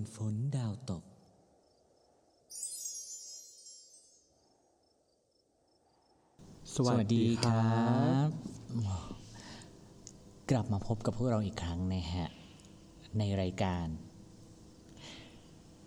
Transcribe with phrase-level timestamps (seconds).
[0.00, 1.02] นฝนดาวตก
[6.74, 7.80] สวัสดีครั
[8.26, 8.28] บ
[10.50, 12.28] กลับมาพบกับพวกเราอีกครั้งนะฮะ
[13.18, 13.86] ในรายการ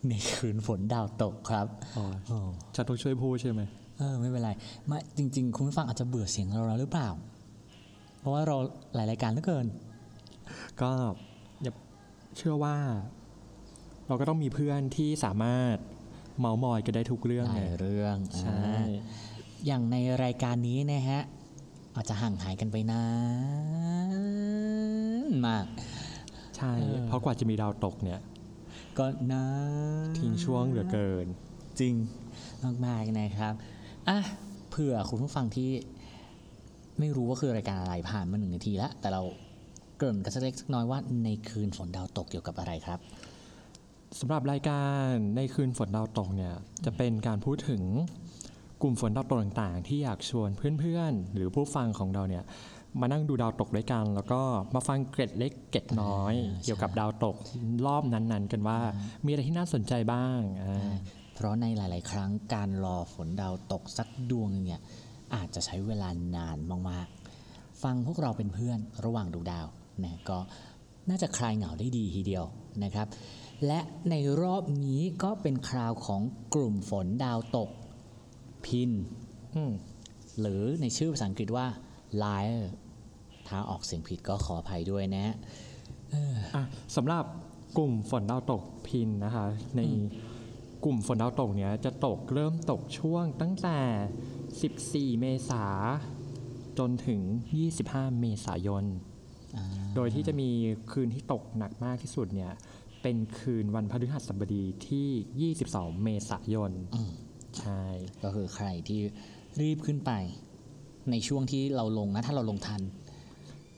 [0.09, 1.67] ในคืนฝนดาวตกครับ
[1.97, 2.37] อ๋อโอ้
[2.75, 3.61] จะต้องช่วยพูดใช่ไหม
[3.97, 4.51] เออไม่เป็นไร
[4.87, 7.09] ไม่จริง ๆ คุณผู้ฟังอาจจะเบื่อเสียงเราแล้วหรือเปล่า
[8.19, 8.55] เพราะว่าเรา
[8.95, 9.65] หลายรายการเหลือเกิน
[10.81, 10.91] ก็
[11.61, 11.73] อย่า
[12.37, 12.75] เชื่อว่า
[14.13, 15.75] เราก็ต้องมีเพื่อนที่สามารถ
[16.39, 18.85] เมาส์มอยกันได้ทุกเรื่องหไงลายเรื่องใช่อ่า
[19.65, 21.21] อย่างในรายการนี้นะฮะ
[21.95, 23.05] อาจจะห่างหายกันไปนา
[25.27, 25.65] นมาก
[26.57, 26.73] ใช่
[27.07, 28.19] เพราะกว่าจะมีดาวตกเนี่ย
[28.97, 29.45] ก็นา
[30.05, 31.27] นทิ้งช่วงเหลือเกิน
[31.79, 31.93] จริง
[32.85, 33.53] มากๆนะครับ
[34.07, 34.19] อะ
[34.69, 35.69] เผื่อคุณผู้ฟังที่
[36.99, 39.21] ไม่รู้ว่าคือรายการอะไรผ่านมาหนึ่งนาทีแล้วแต่เรา
[39.97, 43.01] เกริ่นกันสักเล็กสักน้อยว่าในคืนฝนดาวตกเกี่ยวกับอะไรครับ
[44.19, 46.53] สำหรับรายการในคืนฝนดาวตกเนี่ย
[46.85, 47.83] จะเป็นการพูดถึง
[48.81, 52.43] กลุ่มฝนดาวตกต่างๆ ที่อยากชวนเพื่อนๆ หรือผู้ฟังของเราเนี่ย
[52.99, 54.41] มานั่งดูดาวตกด้วยกัน แล้วก็
[54.75, 57.35] มาฟังเกร็ดเล็กเกร็ดน้อยอ่าเกี่ยวกับดาวตก
[57.85, 58.79] รอบนั้นๆ กันว่า
[59.25, 60.91] มีอะไรที่น่าสนใจบ้างอ่า
[61.35, 64.81] เพราะในหลาย ๆ ครั้งการรอฝนดาวตกสักดวงหนึงเนี่ย
[65.35, 66.57] อาจจะใช้เวลานาน
[66.89, 69.67] มากๆ ฟังพวกเราเป็นเพื่อนระหว่างดูดาว
[70.03, 70.37] นะก็
[71.09, 72.45] น่าจะคลายเหงาได้ดีทีเดียว
[72.83, 73.07] นะครับ
[73.67, 76.21] และในรอบนี้ก็เป็นคราวของ
[76.53, 77.69] กลุ่มฝนดาวตก
[78.65, 78.91] พิน
[79.55, 79.73] อืม
[80.39, 81.67] หรือในชื่อภาษาอังกฤษว่า
[82.23, 82.63] Lyre
[83.47, 85.25] ถ้าออกเสียงผิดก็ขออภัยด้วยนะ
[86.55, 86.63] อะ
[86.95, 87.25] สำหรับ
[87.77, 89.45] กลุ่มฝนดาวตกพินนะคะ
[89.77, 89.81] ใน
[90.83, 95.65] กลุ่มฝนดาวตกเนี้ยจะตกเริ่มตกช่วงตั้งแต่ 14 เมษา
[96.79, 97.21] จนถึง
[97.71, 98.83] 25 เมษายน
[99.95, 100.49] โดยที่จะมี
[100.91, 102.51] คืนที่ตกหนักมากที่สุดเนี่ย
[103.03, 106.71] เป็นคืนวันพฤหัสบดีที่ 22 เมษายน
[107.59, 107.83] ใช่
[108.23, 108.99] ก็คือใครที่
[109.61, 110.11] รีบขึ้นไป
[111.11, 112.81] ในช่วงที่เราลงนะ ถ้าเราลงทัน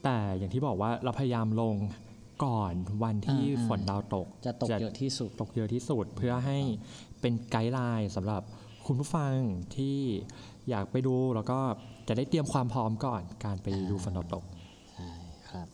[0.04, 1.76] แต่อย่างที่บอกว่าเราพยายามลง
[2.46, 6.58] ก่อนวันที่อ่าๆฝนดาวตก จะตกเยอะที่สุดตกเยอะที่สุดเพื่อให้
[7.22, 8.42] เป็นไกด์ไลน์สำหรับ
[8.86, 9.34] คุณผู้ฟัง
[9.76, 9.98] ที่
[10.70, 11.60] อยากไปดูแล้วก็
[12.08, 14.44] จะได้เตรียมความพร้อมก่อนการไปดูฝนดาวตก
[14.94, 15.10] ใช่
[15.50, 15.68] ครับ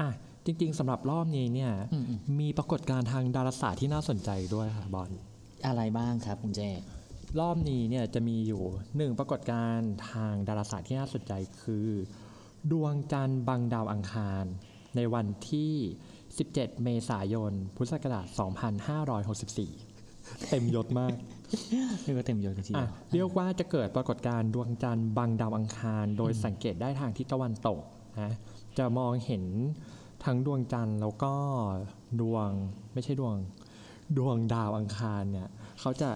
[0.00, 0.08] อะ
[0.44, 2.04] จริง ๆสำหรับรอบนี้เนี่ยอืม
[2.40, 5.10] มีปรากฏการณ์ทางดาราศาสตร์ที่น่าสนใจด้วยค่ะบอล
[5.66, 6.60] อะไรบ้างครับคุณเจ
[7.40, 8.62] รอบนี้เนี่ยจะมีอยู่
[8.96, 11.32] หนึ่งปรากฏการณ์ทางดาราศาสตร์ที่น่าสนใจ
[11.62, 11.88] คือ
[12.70, 14.44] ดวงจันทร์บังดาวอังคาร
[14.96, 15.72] ในวันที่
[16.24, 18.26] 17 เมษายน พุทธศักราช
[19.58, 21.14] 2564 เต็มยศมาก
[22.02, 27.80] เรียกว่าเต็มยศกันทีอะเดียวเรียกว่าจะเกิดปรากฏการณ์ดวงจันทร์บังดาวอังคาร โดยสังเกตได้ทางทิศตะวันตก
[28.20, 28.32] นะ
[28.78, 29.44] จะมองเห็น
[30.24, 31.34] ทั้งดวงจันทร์แล้วก็
[32.20, 32.50] ดวง
[32.92, 33.36] ไม่ใช่ดวง
[34.18, 35.48] ดวงดาวอังคารเนี่ย
[35.80, 36.10] เขาจะ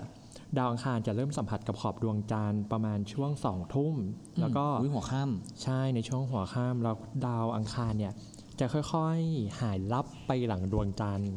[0.59, 3.95] ดาวอังคารจะเริ่มสัมผัสกับขอบดวงจันทร์ประมาณช่วงสองทุ่ม
[4.41, 5.23] แล้วก็อุ้ยหัวค่
[5.63, 8.13] ใช่ในช่วงหัวค่ำแล้วดาวอังคารเนี่ย
[8.61, 11.35] จะค่อยๆหายลับไปหลังดวงจันทร์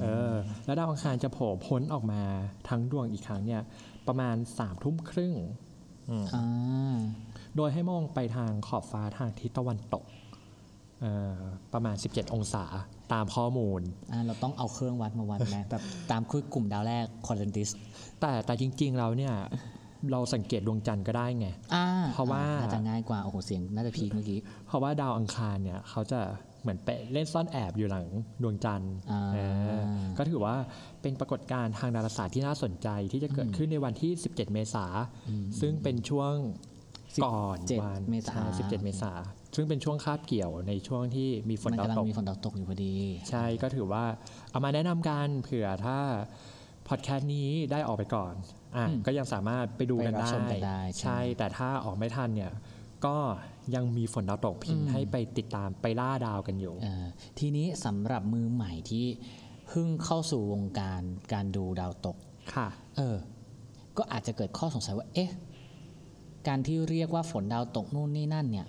[0.00, 0.32] เออ
[0.64, 2.22] แล้วดาวอังคารจะโผล่พ้นออกมา
[2.68, 3.62] ทั้งดวงอีกครั้งเนี่ย
[4.06, 5.34] ประมาณสามทุ่มครึ่ง
[6.08, 6.96] อืมำอ่า
[7.56, 10.15] โดยให้มองไปทางขอบฟ้าทางทิศตะวันตกเอ่อ
[11.72, 12.64] ประมาณ 17 องศา
[13.12, 13.80] ตามข้อมูล
[14.12, 17.68] อ่าเราต้องเอาเครื่องวัดมาวัดนะแบบตามคือกลุ่มดาวแรกคอนเทนติส
[18.20, 19.34] แต่แต่จริงๆแล้วเนี่ย
[20.12, 26.20] เราสังเกตดวงจันทร์ก็ได้ไงอ่าเพราะว่าอ่น่าจะง่ายกว่า โอ้โห เสียงน่าจะพีคเมื่อกี้ เพราะว่าดาวอังคารเนี่ยเขาจะ
[26.62, 28.06] เหมือนไปเล่นซ่อนแอบอยู่หลัง
[28.42, 29.38] ดวงจันทร์อ่าเอ
[29.78, 29.80] อ
[30.18, 30.56] ก็ถือว่า
[31.02, 34.86] เป็นปรากฏการณ์ทางดาราศาสตร์ที่น่าสนใจที่จะเกิดขึ้นในวันที่ 17 เมษา
[35.60, 36.32] ซึ่งเป็นช่วง
[37.24, 39.12] ก่อน17วันเมษา ใช่17 เมษา
[39.56, 42.94] ซึ่งเป็นช่วงคาบเกี่ยวในช่วงที่มีฝนมันดาวกำลังตก มีฝนดาวตกอยู่พอดี
[43.30, 44.04] ใช่ก็ถือว่า
[44.50, 45.98] เอามาแนะนำกันเผื่อถ้า
[46.88, 48.34] พอดแคสต์นี้ได้ออกไปก่อน
[48.76, 52.52] อะอืมก็ยังสามารถไปดูกันไปรับได้ชมกันได้ใช่ ใช่ แต่ถ้าออกไม่ทันเนี่ย
[53.06, 53.16] ก็
[53.74, 57.04] ยังมีฝนดาวตกพินให้ไปติดตามไปล่าดาวกันอยู่ เอ่อ
[57.38, 59.06] ทีนี้สำหรับมือใหม่ที่
[59.68, 61.02] เพิ่งเข้าสู่วงการ
[61.32, 62.16] การดูดาวตก
[62.54, 63.16] ค่ะ เออ
[63.98, 65.30] ก็อาจจะเกิดข้อสงสัยว่า เอ๊ะ
[66.48, 68.66] การที่เรียกว่าฝนดาวตกนู่นนี่นั่นเนี่ย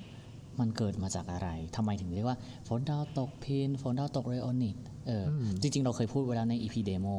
[0.60, 2.38] มันเกิดมาจากอะไรทำไมถึงเรียกว่า
[2.68, 4.78] ฝนดาวตกพินฝนดาวตกเรโอนิต
[5.08, 7.16] เอออจริง ๆ เราเคยพูดไว้แล้วใน EP demo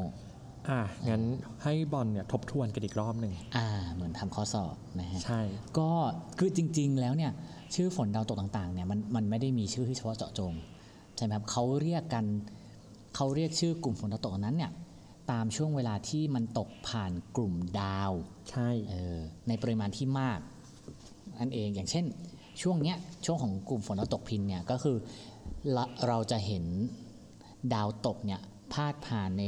[0.69, 1.22] อะ งั้น
[1.64, 5.40] ให้บอลเนี่ยทบทวนกันอีกรอบหนึ่งอ่า เหมือนทำข้อสอบนะฮะ ใช่
[5.78, 5.90] ก็
[6.38, 7.32] คือจริง ๆ แล้วเนี่ย
[7.75, 10.52] ชื่อฝนดาวตกต่างๆเนี่ยมันมันไม่ได้มีชื่อที่เฉพาะเจาะจง
[11.16, 12.25] ใช่ไหมครับเขาเรียกกัน
[13.16, 14.70] เขาเรียกชื่อกลุ่มฝนดาวตกนั้นเนี่ย
[15.30, 18.12] ตามช่วงเวลาที่มันตกผ่านกลุ่มดาว
[18.50, 20.40] ใช่เออในปริมาณที่มาก
[21.38, 22.04] อันเองอย่างเช่น
[22.62, 24.96] ช่วงเนี้ยช่วงของกลุ่มฝนดาวตกพินเนี่ยก็คือ
[25.72, 26.64] เราเราจะเห็น
[27.75, 28.40] ดาวตกเนี่ย
[28.72, 29.44] พาดผ่านใน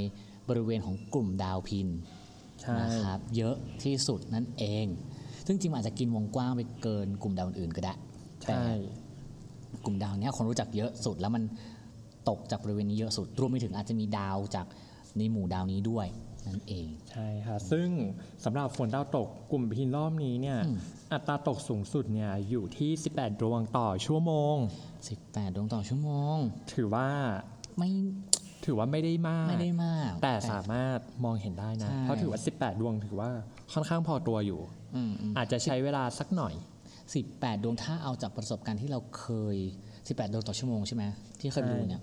[0.48, 1.88] บริเวณของกลุ่มดาวพิน
[2.60, 4.86] ใช่นะครับเยอะที่สุดนั่นเอง
[5.46, 7.94] ซึ่งจริงๆมันอาจจะกินวงกว้างไปเกินกลุ่มดาวอื่นๆก็ได้
[8.46, 8.70] แต่ใช่
[9.84, 11.42] กลุ่มดาวเนี้ยคนรู้จักเยอะสุดแล้วมัน
[12.28, 14.66] ตกจากบริเวณนี้เยอะสุดรวมไปถึงอาจจะมีดาวจาก
[15.18, 16.06] ในหมู่ดาวนี้ด้วย
[16.46, 17.88] นั่นเอง ใช่ค่ะ ซึ่ง
[18.44, 20.78] สำหรับฝนดาวตกกลุ่มพินรอบนี้เนี่ยอืม
[21.12, 24.56] อัตราตกสูงสุดเนี่ยอยู่ที่ 18 ดวงต่อชั่วโมง
[25.06, 26.36] 18 ดวงต่อชั่วโมง
[26.74, 27.08] ถือว่า
[27.78, 27.90] ไม่
[28.64, 33.30] ถือว่าไม่ได้มาก ไม่ได้มาก แต่สามารถมองเห็นได้นะใช่เพราะถือว่า 18 ดวงถือว่า
[33.72, 34.60] ค่อนข้างพอตัวอยู่
[34.96, 36.54] อืมอืมอาจจะใช้เวลาสักหน่อย
[37.08, 39.56] 18 ดวงถ้าเอาจากประสบการณ์ที่เราเคย
[39.94, 41.04] 18 ดวงต่อชั่วโมงใช่ไหม
[41.40, 42.02] ที่เคยใช่ดูเนี่ย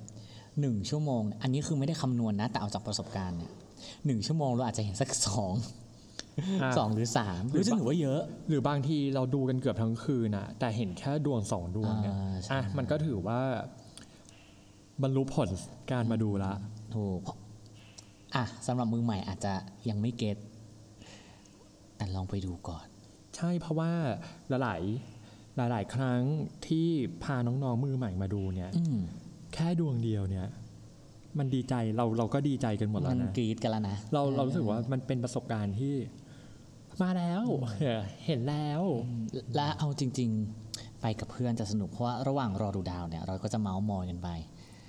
[0.59, 3.51] หนึ่งชั่วโมง อันนี้คือไม่ได้คำนวณนะ แต่เอาจากประสบการณ์เนี่ย
[4.05, 5.53] หนึ่งชั่วโมงเราอาจจะเห็นสักสอง
[6.61, 13.39] อะสองหรือสามหรือซึ่งถือว่าเยอะ หรือบางทีเราดูกันเกือบทั้งคืนนะแต่เห็นแค่ดวงสองดวงเนี่ยอ่าใช่อะมันก็ถือว่า
[15.03, 15.49] บรรลุผล
[15.91, 16.53] การมาดูละ
[16.95, 17.21] ถูก
[18.35, 19.53] อะสำหรับมือใหม่อาจจะ
[19.89, 20.37] ยังไม่เก็ต
[21.97, 22.85] แต่ลองไปดูก่อน
[23.35, 23.91] ใช่เพราะว่า
[24.49, 26.21] หลายหลายๆหลายๆครั้ง
[26.67, 26.87] ที่
[27.23, 28.99] พาน้อง ๆ มือใหม่มาดูเนี่ยอืม
[29.53, 30.47] แค่ดวงเดียวเนี่ย
[31.37, 35.93] มันดีใจเราเราก็ดีใจกันหมดแล้มัวนนะกรีดกันแล้วนะเราเรารู้สึกว่ามันเป็นประสบการณ์ที่
[37.01, 37.43] มาแล้ว
[37.79, 38.81] เออเห็นแล้ว
[39.55, 40.29] และเอาจริง
[40.65, 44.29] ๆ ไปกับเพื่อนจะสนุกเพราะว่าระหว่างรอดูดาวเนี่ย เราก็จะเมาส์มอยกันไป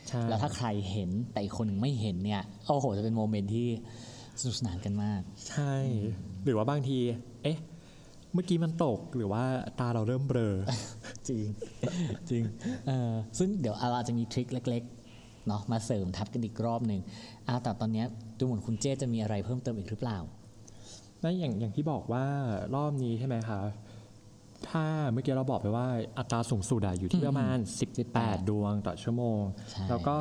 [0.09, 3.69] ใช่แล้วถ้าใครเห็นแต่อีกคนหนึ่งไม่เห็นเนี่ยโอ้โหจะเป็น moment ที่
[4.41, 5.75] สนุกสนานกันมาก ใช่
[6.45, 6.99] หรือว่าบางที
[7.43, 7.59] เอ๊ะ
[8.35, 9.45] เมื่อกี้มันตกหรือว่า
[9.81, 10.55] ตาเราเริ่มเบลอ
[11.29, 11.45] จริง
[12.31, 12.43] จริง
[12.87, 17.01] เออซึ่งเดี๋ยวเราอาจจะมี trick เล็กๆเนาะมาเสริมทับกันอีกรอบหนึ่ง
[17.49, 18.07] อ่าแต่ตอนเนี้ย
[18.39, 20.19] ดูเหมือนคุณเจจะมีอะไรเพิ่มเติมอีกหรือเปล่า
[21.21, 22.25] แล้วอย่างอย่างที่บอกว่า
[22.75, 23.61] รอบนี้ใช่ไหมคะ
[24.69, 25.87] ถ้าเมื่อกี้เราบอกไปว่า
[26.19, 27.59] อัตราสูงสุดอะอยู่ที่ประมาณ
[28.03, 29.41] 18 ดวงต่อชั่วโมง
[29.71, 30.17] ใช่แล้วก็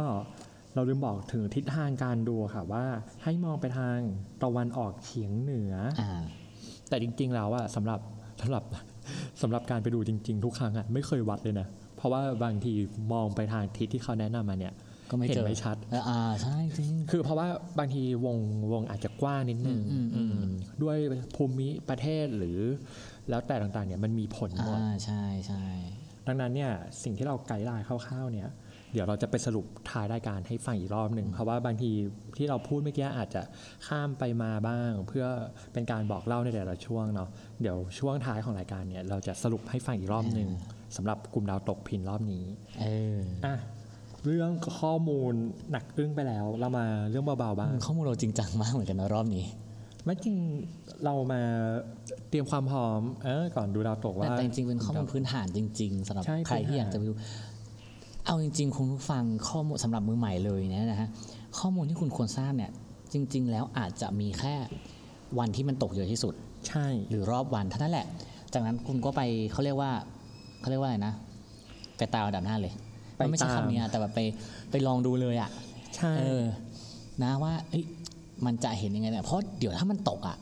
[0.73, 2.85] เราลืมบอกถึงทิศทางการดูค่ะว่า
[3.23, 3.97] ให้มองไปทาง
[4.43, 6.21] ตะวันออกเฉียงเหนือออ่า
[6.89, 7.99] แต่จริง ๆ แล้วอะสำหรับ
[8.41, 8.63] สำหรับ
[9.41, 11.67] สำหรับการไปดูจริง ๆ ทุกครั้งอะไม่เคยวัดเลยนะ
[11.97, 12.73] เพราะว่าบางที
[13.13, 14.73] มองไปทางทิศที่เขาแนะนำมาเนี่ย
[15.11, 17.47] ก็ไม่เห็เจนอไม่ชัดเอออ่าใช่จริงคือเพราะว่า
[17.79, 18.37] บางทีวง
[18.73, 20.53] วงอาจจะกว้างนิดนึงอืมอืมอืมอืม
[20.83, 20.97] ด้วย
[21.35, 22.59] ภูมิประเทศหรือ
[23.29, 25.65] แล้วแต่ต่างๆเนี่ยมันมีผลหมดอ่าใช่ใช่
[26.27, 26.71] ดังนั้นเนี่ย
[27.03, 28.49] สิ่งที่เราไกด์ไลน์คร่าวๆเนี่ย
[28.93, 31.91] เดี๋ยวเราจะไปสรุปท้ายรายการให้ฟังอีกรอบหนึ่งเพราะว่าบางที
[32.37, 33.41] ที่เราพูดเมื่อกี้อาจจะ
[33.87, 35.25] ข้ามไปมาบ้าง เพื่อ
[35.73, 37.29] เป็นการบอกเล่าในแต่ละช่วงเนาะ
[37.61, 40.49] เดี๋ยวช่วงท้ายของรายการเนี่ยเราจะสรุปให้ฟังอีกรอบหนึ่ง
[40.95, 42.43] สำหรับกลุ่มดาวตกพินรอบนี้
[42.79, 42.85] เอ
[43.15, 43.55] ออะ
[44.25, 45.33] เรื่องข้อมูล
[45.71, 49.45] หนักอึ้งไปแล้ว เรามาเรื่องเบาๆบ้างข้อมูลเราจริงจังมากเหมือนกันนะรอบนี้
[50.05, 50.35] ไม่จริง
[51.05, 51.41] เรามา
[52.29, 57.13] เตรียมความพร้อมเออก่อนดูดาวตกแต่ว่าแต่จริงๆเป็นข้อมูลพื้นฐานจริง ๆสำหรับใช่ใครที่พื้นฐานอยากจะไปดู
[58.27, 61.09] เอาจริง ๆ คุณผู้ฟังข้อมูลสำหรับมือใหม่เลยเนยนะฮะ
[61.59, 62.71] ข้อมูลที่คุณควรทราบเนี่ย
[63.13, 64.53] จริง ๆ แล้วอาจจะมีแค่
[65.39, 66.33] วันที่มันตกเยอะที่สุด
[66.67, 68.05] ใช่ หรือรอบวันเท่านั้นแหละ
[68.53, 69.21] จากนั้นคุณก็ไป
[69.51, 69.91] เขาเรียกว่า
[70.59, 71.13] เขาเรียกว่าอะไรนะ
[71.97, 72.73] ไปตามอันดับหน้าเลย
[73.15, 74.19] ไปมันไม่ใช่ตาม คำนี้อะแต่แบบไป
[74.71, 75.49] ไปลองดูเลยอะ
[75.95, 76.43] ใช่ เออ
[77.23, 77.83] นะว่าเอ้ย
[78.45, 80.37] มันจะเห็นยังไงเนี่ยเพราะเดี๋ยวถ้ามันตกอะ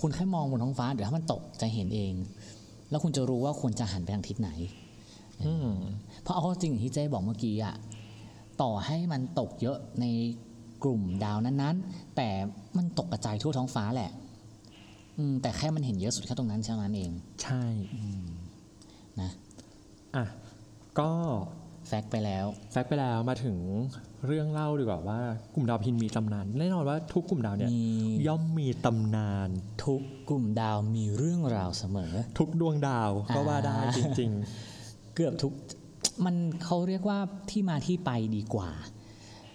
[0.00, 2.12] คุณแค่มองบนท้องฟ้าเดี๋ยวถ้ามันตกจะเห็นเอง
[2.90, 4.50] แล้วคุณจะรู้ว่าควรจะหันไปทางทิศไหน
[5.46, 5.68] อืม
[6.24, 7.74] เพราะเอาเข้าจริงอย่างที่เจ๊บอกเมื่อกี้อะ
[8.62, 10.06] ต่อให้มันตกเยอะใน
[10.84, 12.28] กลุ่มดาวนั้นๆ แต่
[12.76, 14.10] มันตกกระจายทั่วท้องฟ้าแหละ
[15.18, 17.10] อืมแต่แค่มันเห็นเยอะสุดแค่ตรงนั้นเท่านั้นเอง
[17.42, 17.64] ใช่
[19.20, 19.30] นะ
[20.16, 20.24] อะ
[20.98, 21.10] ก็
[21.86, 23.56] แฟกต์ไปแล้ว แฟกต์ไปแล้วมาถึง
[24.26, 25.20] เรื่องเล่าดีกว่าว่า
[25.54, 27.84] กลุ่มดาวพินมีตำนานแน่นอนว่าทุกกลุ่มดาวเนี่ยมี
[28.26, 29.48] ย่อมมีตำนาน
[29.84, 34.30] ทุกกลุ่มดาวมีเรื่องราวเสมอ ทุกดวงดาวก็ว่าได้อ่าจริง
[35.14, 35.52] เกือบทุก
[36.24, 37.18] มันเขาเรียกว่า
[37.50, 38.70] ที่มาที่ไปดีกว่า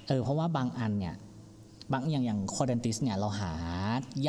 [0.07, 1.15] เออเพราะว่าบางอันเนี่ย
[1.93, 3.51] บางอย่างอย่างคอเดนติสเนี่ยเราหา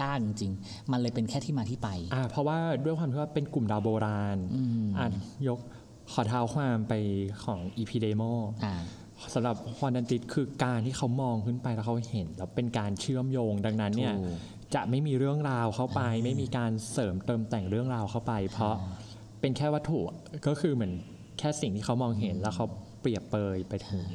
[0.00, 5.06] ยากจริงๆ มันเลยเป็นแค่ที่มาที่ไปๆอ่าเพราะว่าด้วยความที่ว่าเป็นกลุ่มดาวโบราณอืมอะ
[5.48, 5.58] ยก
[6.12, 6.94] ขอเท้าความไป
[7.44, 8.22] ของ EP demo
[8.64, 8.74] อ่า
[9.34, 14.36] สำหรับควอดรานติดส์คือการที่เขามองขึ้นไปแล้วเขาเห็น แล้วเป็นการเชื่อมโยงดังนั้นเนี่ยถูก
[14.74, 18.74] จะไม่มีเรื่องราวเข้าไป ไม่มีการเสริมเติมแต่งเรื่องราวเข้าไป เพราะ
[19.40, 19.98] เป็นแค่วัตถุ
[20.46, 20.92] ก็คือเหมือน
[21.40, 22.66] แค่สิ่งที่เขามองเห็นแล้วเขา
[23.00, 24.06] เปรียบเปรยไปถึง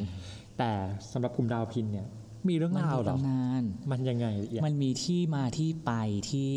[0.58, 0.72] แต่
[1.12, 2.08] สำหรับกลุ่มดาวพิณเนี่ย
[2.50, 5.92] มีเรื่องมันราวมีเหรอตำนานมันยังไงละเอียดมันมีที่มาที่ไป
[6.32, 6.54] ที่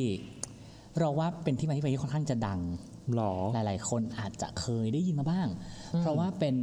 [0.98, 2.60] เราว่าเป็นที่มาที่ไปที่ค่อนข้างจะดัง
[3.14, 5.48] หรอหลาย ๆ คนอาจจะเคยได้ยินมาบ้าง
[6.00, 6.54] เพราะว่าเป็น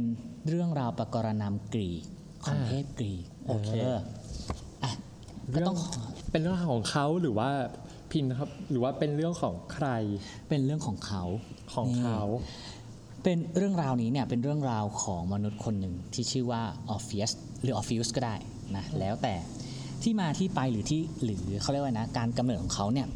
[0.48, 2.02] เรื่องราวประกรณำกรีก
[2.44, 3.70] ของอ่าเทพกรีกโอเค
[4.82, 4.92] อะ
[5.54, 7.50] ก็เรื่องต้องขอเป็นเรื่องของเขาหรือว่า
[8.10, 9.88] พินครับ หรือว่าเป็นเรื่องของใคร
[10.48, 11.22] เป็นเรื่องของเขา
[11.74, 12.20] ของเขา
[13.28, 17.30] เป็นเรื่องราวนี้เนี่ยเป็นเรื่องราวของมนุษย์คนหนึ่งที่ชื่อว่าออร์ฟิอุส
[17.62, 18.36] หรือออร์เฟียสก็ได้
[18.76, 19.34] นะแล้วแต่
[20.02, 23.06] ที่มาที่ไปหรือที่หรือเขาเรียกว่านะการกำเนิดของเขาเนี่ย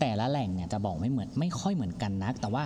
[0.00, 2.64] แต่ละแหล่งเนี่ยจะบอกไม่เหมือนไม่ค่อยเหมือนกันนัก แต่ว่า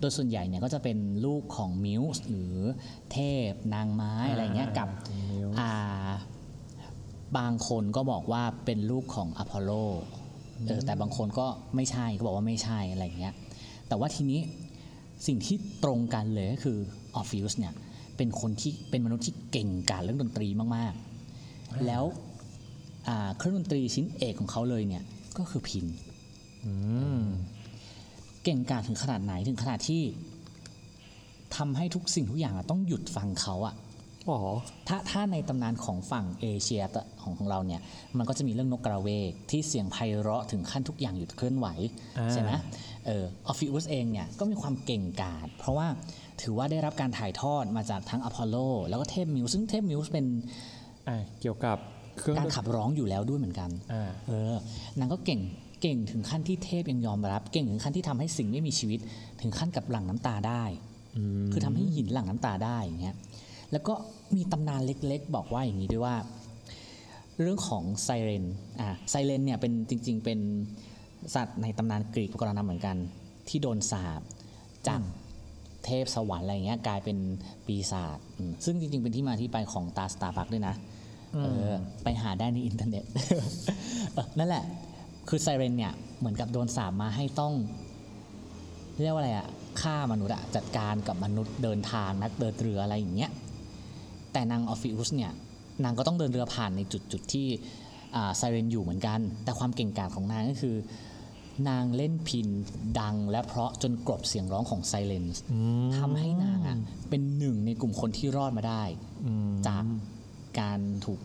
[0.00, 2.54] โดยส่วนใหญ่เนี่ยก็จะเป็นลูกของมิวส์หรือ
[3.12, 3.18] เท
[3.50, 4.88] พนางไม้อะไรเงี้ยกับ
[5.30, 5.72] มิวส์อ่า
[7.38, 9.70] บางคนก็บอกว่าเป็นลูกของอพอลโล
[10.66, 13.34] เออแต่บางคนก็ไม่ใช่ก็บอกว่าไม่ใช่อะไรเงี้ย
[13.88, 14.40] แต่ว่าทีนี้
[15.26, 16.78] สิ่งที่ตรงกันเลยก็คือ
[17.16, 17.72] ออร์ฟิอุสเนี่ย
[18.16, 22.04] เป็นคนที่เป็นมนุษย์ที่เก่งกาจเรื่องดนตรีมากๆ แล้ว
[23.08, 25.02] อ่าเครื่องดนตรีชิ้นเอกของเขาเลยเนี่ย
[25.38, 25.86] ก็คือพิณ
[26.64, 26.72] อื
[27.20, 27.22] ม
[28.44, 30.02] เก่งกาจถึงขนาดไหนถึงขนาดที่
[31.56, 33.74] ทำให้ทุกสิ่งทุกอย่างอะต้องหยุดฟังเขาอะ
[34.28, 34.40] อ๋อ
[34.88, 37.80] ถ้าถ้าในตำนานของฝั่งเอเชียตะของของเราเนี่ย
[38.18, 41.66] มันก็จะมีเรื่องนกการเวกที่เสียงไพเราะถึงขั้นทุกอย่างหยุดเคลื่อนไหว
[42.18, 42.50] อ่าใช่ไหม
[43.06, 45.86] เออออร์ฟิอุสเองเนี่ยก็มีความเก่งกาจเพราะว่า
[46.42, 48.56] ถือว่าได้รับการถ่ายทอดมาจากทั้งอพอลโล
[48.88, 50.26] แล้วก็เทพมิวส์ซึ่งเทพมิวส์เป็น
[51.08, 51.76] อ่าเกี่ยวกับ
[52.18, 54.54] เครื่องการขับร้องอยู่แล้วด้วยเหมือนกันอ่าเออ
[54.98, 55.40] นางก็เก่ง
[55.82, 59.00] เก่งถึงขั้นที่เทพยังยอมรับ เก่งถึงขั้นที่ทำให้สิ่งไม่มีชีวิต
[59.40, 60.64] ถึงขั้นกับหลั่งน้ำตาได้
[61.52, 63.16] คือทำให้หินหลั่งน้ำตาได้อย่างเงี้ย
[63.72, 63.94] แล้วก็
[64.34, 66.16] มีตำนานเล็กๆ บอกว่าอย่างนี้ด้วยว่า
[67.40, 68.44] เรื่องของไซเรน
[68.80, 70.38] อะไซเรนเนี่ยเป็นจริง ๆ เป็น
[71.34, 72.96] สัตว์ในตำนานกรีกโบราณเหมือนกัน
[73.48, 74.20] ที่โดนสาป
[74.88, 75.00] จาก
[75.84, 77.18] เทพสวรรค์อะไรเงี้ยกลายเป็น
[77.66, 80.74] ปีศาจอืมซึ่งจริง ๆ เป็นที่มาที่ไปของตราสตาร์บัคส์ด้วยนะ
[81.42, 81.70] เออ
[82.02, 83.04] ไปหาได้ในอินเทอร์เน็ต
[84.12, 84.64] เออนั่นแหละ
[85.28, 87.54] คือไซเรนเนี่ยเหมือนกับโดนสาปมาให้ต้อง
[89.02, 89.48] เรียกว่าอะไรอะ
[89.80, 93.30] ฆ่ามนุษย์อะจัดการกับมนุษย์เดินทางนักเดินเรืออะไรอย่างเงี้ย
[94.36, 95.32] แต่นางออฟฟิอุสเนี่ย
[95.84, 97.46] นางก็ต้องเดินเรือผ่านในจุดจุดที่
[98.16, 100.76] อ่าไซเรนอยู่เหมือนกัน แต่ความเก่งกาจของนางก็คือ
[101.68, 102.48] นางเล่นพิน
[103.00, 105.24] ดังและเพราะจนกลบเสียงร้องของไซเรน
[105.96, 106.76] ทำให้นางอะ
[107.08, 108.82] เป็นหนึ่งในกลุ่มคนที่รอดมาได้
[109.68, 109.84] จาก
[110.60, 111.20] การถูก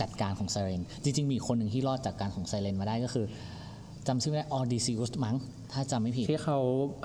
[0.00, 3.26] จัดการของไซเรน จริงๆ มีอีกคนหนึ่งที่รอดจากการของไซเรนมาได้ก็คือ
[4.08, 5.36] จำชื่อไม่ได้ออดิซิอุสมั้ง
[5.72, 6.58] ถ้าจำไม่ผิดที่เขา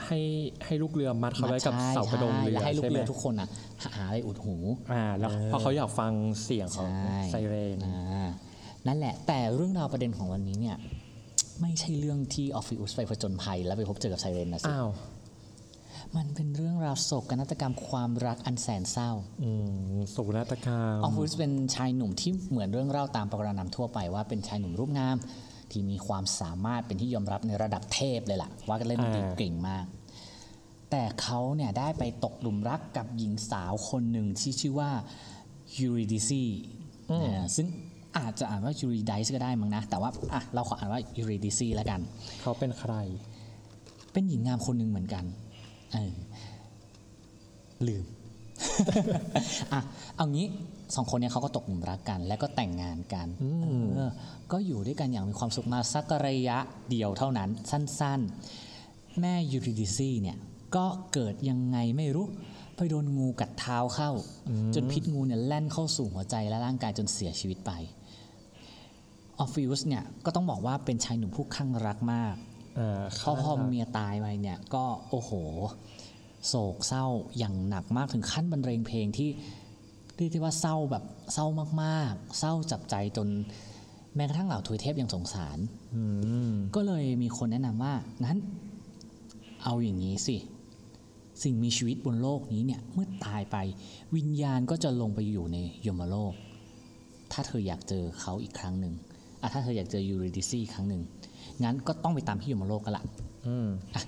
[0.06, 0.20] ให้
[0.66, 3.48] ให้ลูกเรือมัดเขาไว้กับใช่เสากระดงใช่เรือแล้วให้ลูกใช่ไหมเรือทุกคนอะ
[3.84, 4.56] หาอะไรอุดหู
[4.92, 6.12] อ่าแล้วเพราะเขาอยากฟัง
[6.44, 8.30] เสียงของใช่ไซเรนอ่า
[8.88, 10.78] นั่นแหละ แต่เรื่องราวประเด็นของวันนี้เนี่ย
[11.62, 14.90] ไม่ใช่เรื่องที่ออฟฟิอุสไปผจญภัยแล้วไปพบเจอกับไซเรนนะสิอ้าว
[16.18, 19.12] มันเป็นเรื่องราวโศกนาฏกรรมความรักอันแสนเศร้า
[19.44, 19.50] อื
[19.96, 25.18] มสุนาตกรรมออฟฟิศเป็นชายหนุ่มที่เหมือนเรื่องเล่าตามประกรณำทั่วไปว่าเป็นชายหนุ่มรูปงาม
[25.72, 29.86] ที่มีความสามารถเป็นที่ยอมรับในระดับเทพเลยล่ะ ว่าเล่นดนตรีเก่งมาก
[30.92, 34.92] แต่เขาเนี่ยได้ไปตกหลุมรักกับหญิงสาวคนหนึ่งที่ชื่อว่า
[35.78, 36.44] ยูริดิซี
[37.56, 37.68] ซึ่ง
[38.18, 42.00] อาจจะอ่านว่ายูริไดส์ก็ได้มั้งนะ แต่ว่าอะเราขออ่านว่ายูริดิซีแล้วกัน
[42.42, 42.94] เขาเป็นใคร
[44.12, 45.24] เป็นหญิงงามคนหนึ่งเหมือนกัน
[45.94, 46.14] เออ
[47.88, 48.06] ลืม
[49.74, 49.82] อะ
[50.16, 50.48] เอางี้
[50.96, 53.28] สองคนเนี้เขาก็ตกหลุมรักกัน แล้วก็แต่งงานกัน
[53.96, 54.12] เออ
[54.52, 56.58] ก็อยู่ด้วยกันอย่างมีความสุขมาสักระยะ
[56.90, 60.38] เดียวเท่านั้นสั้นๆ แม่ยูริดิซีเนี่ย
[60.76, 62.26] ก็เกิดยังไงไม่รู้
[62.76, 64.12] ไปโดนงูกัดเท้าเข้า
[64.76, 67.72] จนพิษงูเนี่ยแล่นเข้าสู่หัวใจและร่างกายจนเสียชีวิตไป
[69.40, 72.36] ออฟฟิอุสเนี่ยก็ต้องบอกว่าเป็นชายหนุ่มผู้คลั่งรักมาก
[72.80, 75.32] อ่าพอพอเมียตายไปเนี่ยก็โอ้โห
[76.48, 77.06] โศกเศร้า
[77.38, 79.30] อย่างหนักมากถึงขั้นบรรเลงเพลงที่
[80.22, 81.46] เรียกได้ว่าเศร้าแบบเศร้า
[81.84, 83.28] มากๆ เศร้าจับใจจน
[84.16, 85.58] แม้กระทั่งเหล่าทวยเทพยังสงสาร
[85.94, 86.02] อื
[86.50, 87.94] มก็เลยมีคนแนะนำว่า
[88.26, 88.38] นั้น
[89.64, 90.36] เอาอย่างนี้สิ
[91.44, 93.58] สิ่งมีชีวิตบนโลกนี้เนี่ยเมื่อตายไป
[94.16, 96.34] วิญญาณก็จะลงไปอยู่ในยมโลก
[97.32, 98.94] ถ้าเธออยากเจอเขาอีกครั้งหนึ่ง
[99.42, 101.02] อะถ้าเธออยากเจอยูริดิซีอีกครั้งหนึ่ง
[101.64, 103.04] งั้นก็ต้องไปตามที่ยมโลกกันละ
[103.48, 104.04] อืมอะ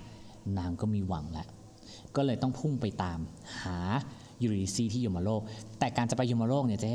[0.58, 1.46] นางก็มีหวังแล้ว
[2.16, 3.18] ก็เลยต้องพุ่งไปตาม
[3.62, 3.78] หา
[4.42, 5.40] ยูริซีที่ยมโลก
[5.78, 6.94] แต่การจะไปยมโลกเนี่ยเจ๊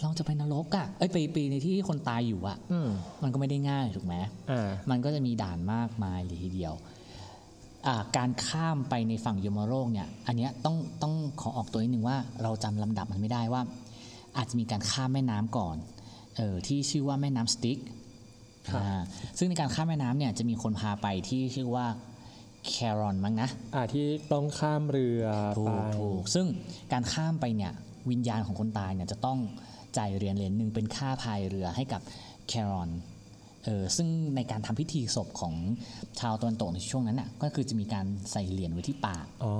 [0.00, 2.88] เราจะไปนรกอะเอ้ยไปไปในที่ที่คนตายอยู่อะอืม
[3.22, 4.14] มันก็ไม่ได้ง่ายถูกไหม
[4.50, 6.74] อ่ามันก็จะมีด่านมากมายเลยทีเดียว
[7.86, 13.62] อ่าการข้ามไปในฝั่งยมโลกเนี่ยอันเนี้ยต้องต้องขอออกตัวนิดนึงว่าเราจำลำดับมันไม่ได้ว่า
[14.36, 15.76] อาจจะมีการข้ามแม่น้ำก่อน
[16.36, 17.78] เออที่ชื่อว่าแม่น้ำสติ๊ก
[18.68, 19.02] ครับอ่า
[19.38, 21.86] ซึ่งในการข้ามแม่น้ำเนี่ยจะมีคนพาไปที่ชื่อว่า
[22.68, 25.24] แครอนมั้งนะอ่าที่ต้องข้ามเรือ
[25.58, 26.46] ถูไปกถูกซึ่ง
[26.92, 27.72] การข้ามไปเนี่ย
[28.10, 29.38] วิญญาณของคนตายเนี่ยจะต้อง
[29.98, 32.00] จ่ายเหรียญเหรียญหนึ่งเป็นค่าพายเรือให้กับ
[32.48, 32.90] แครอน
[33.64, 35.54] เออซึ่งในการทำพิธีศพของ
[36.20, 39.52] ชาวตะวันตกในช่วงนั้นน่ะก็คือจะมีการใส่เหรียญไว้ที่ปาก อ๋อ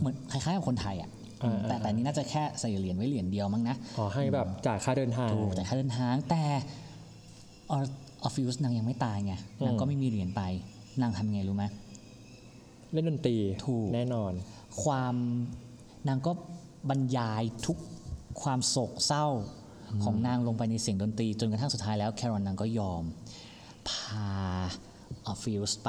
[0.00, 1.10] เหมือนคล้ายๆกับคนไทยอะ
[1.42, 6.42] อ่า แต่แต่อันนี้น่าจะแค่ใส่เหรียญไว้เหรียญเดียวมั้งนะ ขอให้แบบจ่ายค่าเดินทาง ถูกแต่ค่าเดินทางแต่
[7.72, 7.74] อ
[8.26, 9.34] อฟฟิวสนางยังไม่ตายไง
[9.64, 10.42] นางอืมก็ไม่มีเหรียญไป
[11.00, 11.64] นางทำยังไงรู้ไหม
[12.94, 13.36] เล่นดนตรี
[13.66, 14.32] ถูก แน่นอน
[14.82, 15.14] ความ
[16.08, 16.32] นางก็
[16.88, 17.78] บรรยายทุก
[18.42, 19.26] ความโศกเศร้า
[20.04, 23.02] ของนางลงไปในเสียงดนตรี จนกระทั่งสุดท้ายแล้วคารอนนางก็ยอม
[23.88, 24.28] พา
[25.26, 25.88] ออฟฟิวส์ไป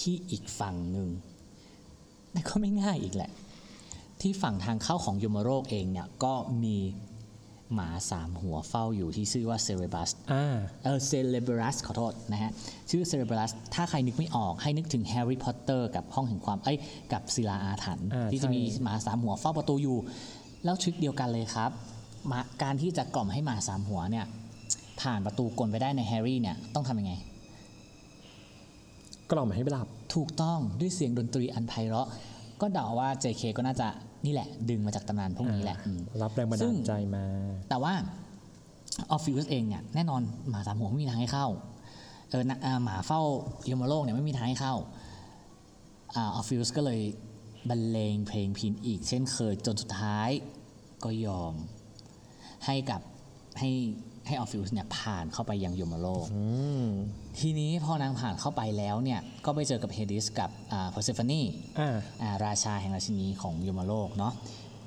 [0.00, 1.08] ที่อีกฝั่งหนึ่ง
[2.32, 3.30] แต่ก็ไม่ง่ายอีกแหละ
[4.20, 6.76] ที่ฝั่งทางเข้าของยมโลกเองเนี่ยก็มี
[7.74, 12.50] หมาสามหัวเฝ้าอยู่ที่ชื่อว่าเซเรบัสอ่าเออเซเลบรัสขอโทษนะฮะ
[12.90, 16.78] ชื่อเซเลบรัสถ้าใครนึกไม่ออกให้นึกถึงแฮร์รี่พอตเตอร์กับห้องแห่งความ เอ้ย
[17.12, 19.98] กับศิลาอาถรรพ์อ่าที่จะใช่มีหมาสามหัวเฝ้าประตูอยู่
[20.64, 21.70] แล้ว trick เดียวกันเลยครับ
[22.30, 24.26] มาการที่จะกล่อมให้หมาสามหัวเนี่ย
[25.00, 27.14] ผ่านประตูกลไปได้ในแฮร์รี่เนี่ยต้องทำยังไง
[29.32, 32.08] กล่อมให้ไปหลับ ถูกต้องด้วยเสียงดนตรีอันไพเราะ
[32.60, 33.88] ก็เดาว่า JK ก็น่าจะ
[34.24, 37.24] นี่แหละ ดึงมาจากตำนานพวกนี้แหละอืมรับแรงบันซึ่ดางลใจมา
[37.68, 37.92] แต่ว่า
[39.10, 41.48] ออฟฟิวส์เองเนี่ยแน่นอนหมาสามหัวไม่มีทางให้เข้า
[42.30, 43.20] เออนะอ่าหมาเฝ้า
[43.70, 44.74] ยมโลกเนี่ยไม่มีทางให้เข้า
[46.16, 47.00] ออฟฟิวส์ก็เลย
[47.68, 50.30] บรรเลงเพลงพิณอีก เช่นเคยจนสุดท้าย
[51.04, 51.54] ก็ยอม
[52.66, 53.00] ให้กับ
[53.58, 53.70] ให้
[54.28, 56.42] ให้ออฟฟิวส์เนี่ยผ่านเข้าไปยังยมโลกอื
[56.82, 56.84] ม
[57.38, 61.40] ทีนี้พอนางผ่านเข้าไปแล้วเนี่ยก็ไปเจอกับเฮดิสกับอ่าเพอร์เซฟานี
[61.78, 64.32] อ่าอ่าราชาและราชินีของยมโลกเนาะ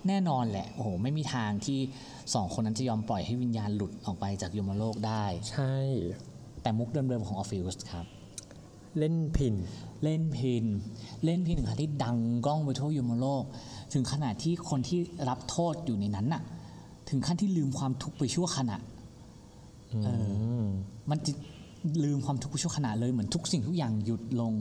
[0.07, 1.79] แน่นอนแหละ โอ้โห ไม่มีทางที่
[2.33, 5.75] สองคนนั้นจะยอมปล่อยให้วิญญาณหลุดออกไปจากยมโลกได้ ใช่
[6.62, 8.05] แต่มุกเดิมๆของออฟฟิวส์ครับ
[9.00, 9.56] เล่นพิณ
[10.03, 10.65] เล่นพิณ
[11.24, 13.43] เล่นพินถึงขนาดที่ดังก้องไปทั่วยมโลก
[13.93, 16.43] ถึงขนาดที่คนที่รับโทษอยู่ในนั้นน่ะ
[17.10, 19.00] ถึงขั้นที่ลืมความทุกข์ไปชั่วขณะเออ
[21.10, 21.31] มันจะ
[22.03, 24.53] ลืมความทุกข์ไปชั่วขณะเลยเหมือนทุกสิ่งทุกอย่างหยุดลง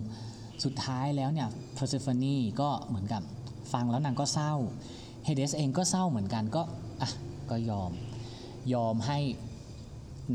[0.65, 3.23] สุดท้ายแล้วเนี่ยเพอร์เซฟานีก็เหมือนกับ
[3.73, 4.53] ฟังแล้วนางก็เศร้า
[5.25, 6.63] เฮเดสเองก็เศร้าเหมือนกันก็
[7.01, 7.11] อะ
[7.51, 7.91] ก็ยอม
[8.73, 9.19] ยอมให้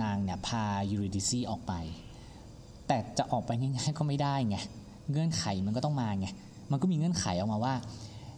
[0.02, 1.74] นางเนี่ยพายูริดิซีออกไป
[2.88, 4.58] แต่จะออกไปง่ายๆก็ไม่ได้ไง
[5.12, 6.28] เงื่อนไขมันก็ต้องมาไง
[6.72, 7.74] มันก็มีเงื่อนไขออกมาว่า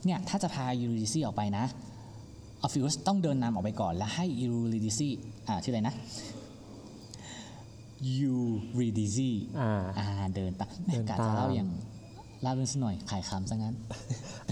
[0.05, 1.65] เนี่ยถ้าจะพายูริดิซีออกไปนะ
[2.61, 5.09] ออฟฟิวสต้องเดินนำออกไปก่อน แล้วให้ยูริดิซี
[5.47, 5.95] อ่าชื่ออะไรนะ
[8.19, 8.35] ยู
[8.79, 11.69] ริดิซีอ่าอ่าเดินตามแม่เดินกะตามจะเล่าอย่าง
[12.41, 13.75] เล่าเรื่องสักหน่อยขายคำซะงั้น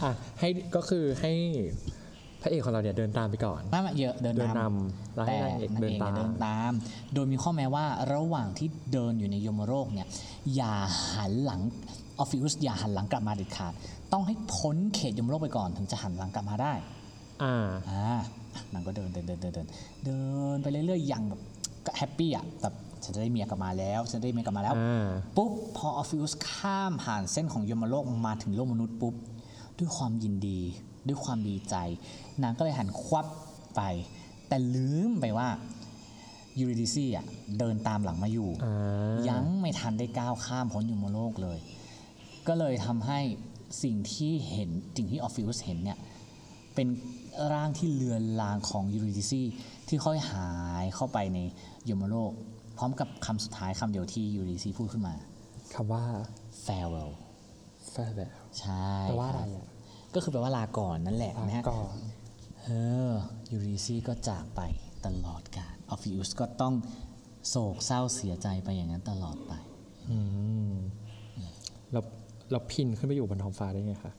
[0.01, 1.31] อะให้ก็คือให้
[2.41, 6.71] พระเอกของเราเนี่ยเดินตามไปก่อนไมามาเยอะเดินเดินนำนำแล้วให้แต่นางเอกนางเดินเอกตาเนี่ยมเดินตาม
[7.13, 10.07] โดยมีข้อแม้ว่าระหว่างที่เดินอยู่ในยมโลกเนี่ย
[10.55, 10.73] อย่า
[11.13, 11.61] หันหลัง
[12.19, 13.73] ออฟฟิวสอย่าหันหลังกลับมาเด็ดขาด
[14.11, 16.73] ต้องให้พ้นเขตยมโลกไปก่อนถึงจะหันหลังกลับมาได้
[17.43, 18.17] อ่าอ่า
[18.73, 19.67] นางก็เดินเดินเดินเดินเดิน
[20.05, 20.17] เดิ
[20.55, 21.41] นไปเรื่อยๆอย่างแบบ
[21.85, 29.15] ก็ happy อะแบบ ฉันจะได้เมียกลับมาแล้วฉันได้เมียกลับมาแล้ว อ่า ปุ๊บพอออฟฟิวสข้ามผ่านเส้นของยมโลกมาถึงโลกมนุษย์ปุ๊บ
[29.79, 30.59] ด้วยความยินดี
[31.07, 31.75] ด้วยความดีใจ
[32.41, 33.25] นางก็เลยหันควับ
[33.75, 33.81] ไป
[34.47, 35.47] แต่แต่ลืมไปว่า
[36.59, 37.25] ยูริดิซีอะ
[37.59, 41.59] เดินตามหลังมาอยู่ อ่ายังไม่ทันได้ก้าวข้ามพ้นยมโลกเลย
[42.47, 43.19] ก็เลยทำให้
[43.83, 45.97] สิ่งที่เห็นสิ่งที่ออฟฟิวสเห็นเนี่ย
[46.75, 46.87] เป็น
[47.53, 49.43] ร่างที่เลือนรางของยูริดิซี
[49.87, 50.49] ที่ค่อยหา
[50.83, 51.39] ยเข้าไปใน
[51.89, 52.31] ยมโลก
[52.77, 55.13] พร้อมกับคำสุดท้ายคำเดียวที่ยูริดิซีพูดขึ้นมา
[55.73, 56.03] คำว่า
[56.65, 57.11] farewell
[57.91, 59.67] farewell ใช่แปลว่าอะไรอะ
[60.15, 61.95] ก็คือแปลว่าลาก่อนนั่นแหละนะฮะก่อน
[62.63, 62.69] เอ
[63.09, 63.11] อ
[63.51, 64.61] ยูริดิซีก็จากไป
[65.05, 66.73] ตลอดกาลออฟฟิอุสก็ต้อง
[67.49, 69.53] โศกเศร้าเสียใจไปอย่างนั้นตลอดไป
[70.09, 70.17] อื
[70.71, 70.75] ม
[71.91, 72.03] แล้ว
[72.51, 74.13] เราพินขึ้นไปอยู่บนท้องฟ้าได้ไงคะ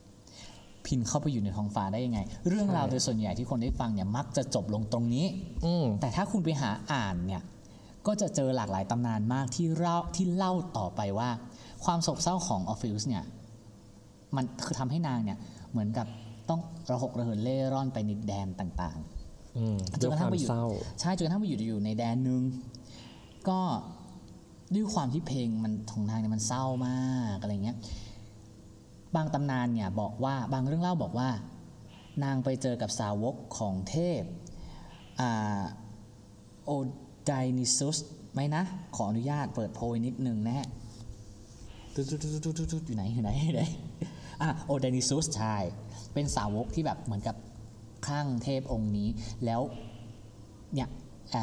[0.87, 5.27] พิณเข้าไปอยู่ในท้องฟ้าได้ยังไง เรื่องราวโดยส่วนใหญ่ที่คนได้ฟังเนี่ยมักจะจบลงตรงนี้
[5.67, 7.43] อืมแต่ถ้าคุณไปหาอ่านเนี่ย
[8.07, 11.31] ก็จะเจอหลากหลายตำนานมากที่เล่าที่เล่าต่อไปว่า
[11.85, 13.25] ความโศกเศร้าของออฟฟิอุสเนี่ย
[14.37, 15.39] มันคือทำให้นางเนี่ย
[15.71, 16.07] เหมือนกับ
[16.49, 20.65] ต้องระหกระเหินเล่ร่อนไปในแดนต่างๆอืมจด้วนยกระคทั่งวามไปอยู่เศร้า
[21.01, 22.43] ใช่จนกระทั่งไปอยู่อยู่ในแดนหนึ่ง
[23.49, 23.61] ก็
[24.75, 27.77] ด้วยความที่เพลงมันของนางเนี่ยมันเศร้ามากอะไรเงี้ย
[29.17, 31.29] บางตำนานเนี่ยบอกว่าบางเรื่องเล่าบอกว่า
[32.25, 34.23] นางไปเจอกับสาวกของเทพ
[35.21, 35.61] อ่า
[36.67, 37.99] ไดโอนิซุส
[38.33, 38.63] ไหมนะ
[38.97, 40.67] ขออนุญาตเปิดโพยนิดนึงนะฮะ
[41.95, 43.63] ตุ๊ดตุ๊ดตุ๊ดตุ๊ดตุ๊ดอยู่ไหนอยู่ไหนอยู่ไหน
[44.43, 45.57] อะไดโอนิซุสใช่
[46.15, 47.37] เป็นสาวกที่แบบเหมือนกับ
[48.07, 49.09] คลั่งเทพองค์นี้
[49.45, 49.61] แล้ว
[50.75, 50.89] เนี่ย
[51.37, 51.39] อ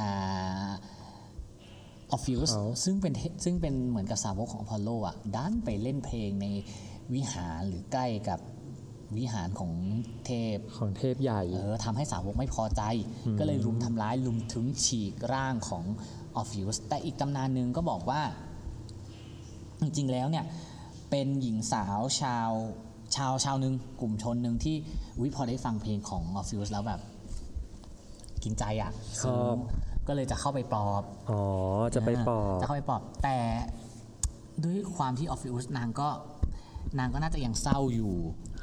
[2.15, 6.47] อฟฟิวส์เขาซึ่งเป็นเทซึ่งเป็นเหมือนกับสาวกของอพอลโลอะดันไปเล่นเพลงใน
[7.13, 8.39] วิหารหรือใกล้กับ
[9.19, 9.71] วิหารของ
[10.25, 12.81] เทพของเทพใหญ่เออทำให้สาวกไม่พอใจ
[13.39, 15.83] ก็เลยรุมทำร้ายรุมทึ้งฉีกร่างของ
[16.35, 18.21] ออฟฟิวส์แต่อีกตำนานหนึ่งก็บอกว่า
[19.81, 20.45] จริงๆแล้วเนี่ย
[21.09, 22.51] เป็นหญิงสาวชาว
[23.15, 24.75] ชาวชาวหนึ่งกลุ่มชนหนึ่งที่
[25.21, 27.01] วิพอได้ฟังเพลงของออฟฟิวส์แล้วแบบ
[28.43, 28.91] กินใจอะ
[29.23, 29.55] ชอบ
[30.07, 31.41] ก็เลยจะเข้าไปปลอบอ๋อ
[31.95, 33.37] จะไปปลอบจะเข้าไปปลอบ แต่
[34.63, 36.09] ด้วยความที่ออฟฟิวส์นางก็
[36.99, 38.15] นางก็น่าจะยังเศร้าอยู่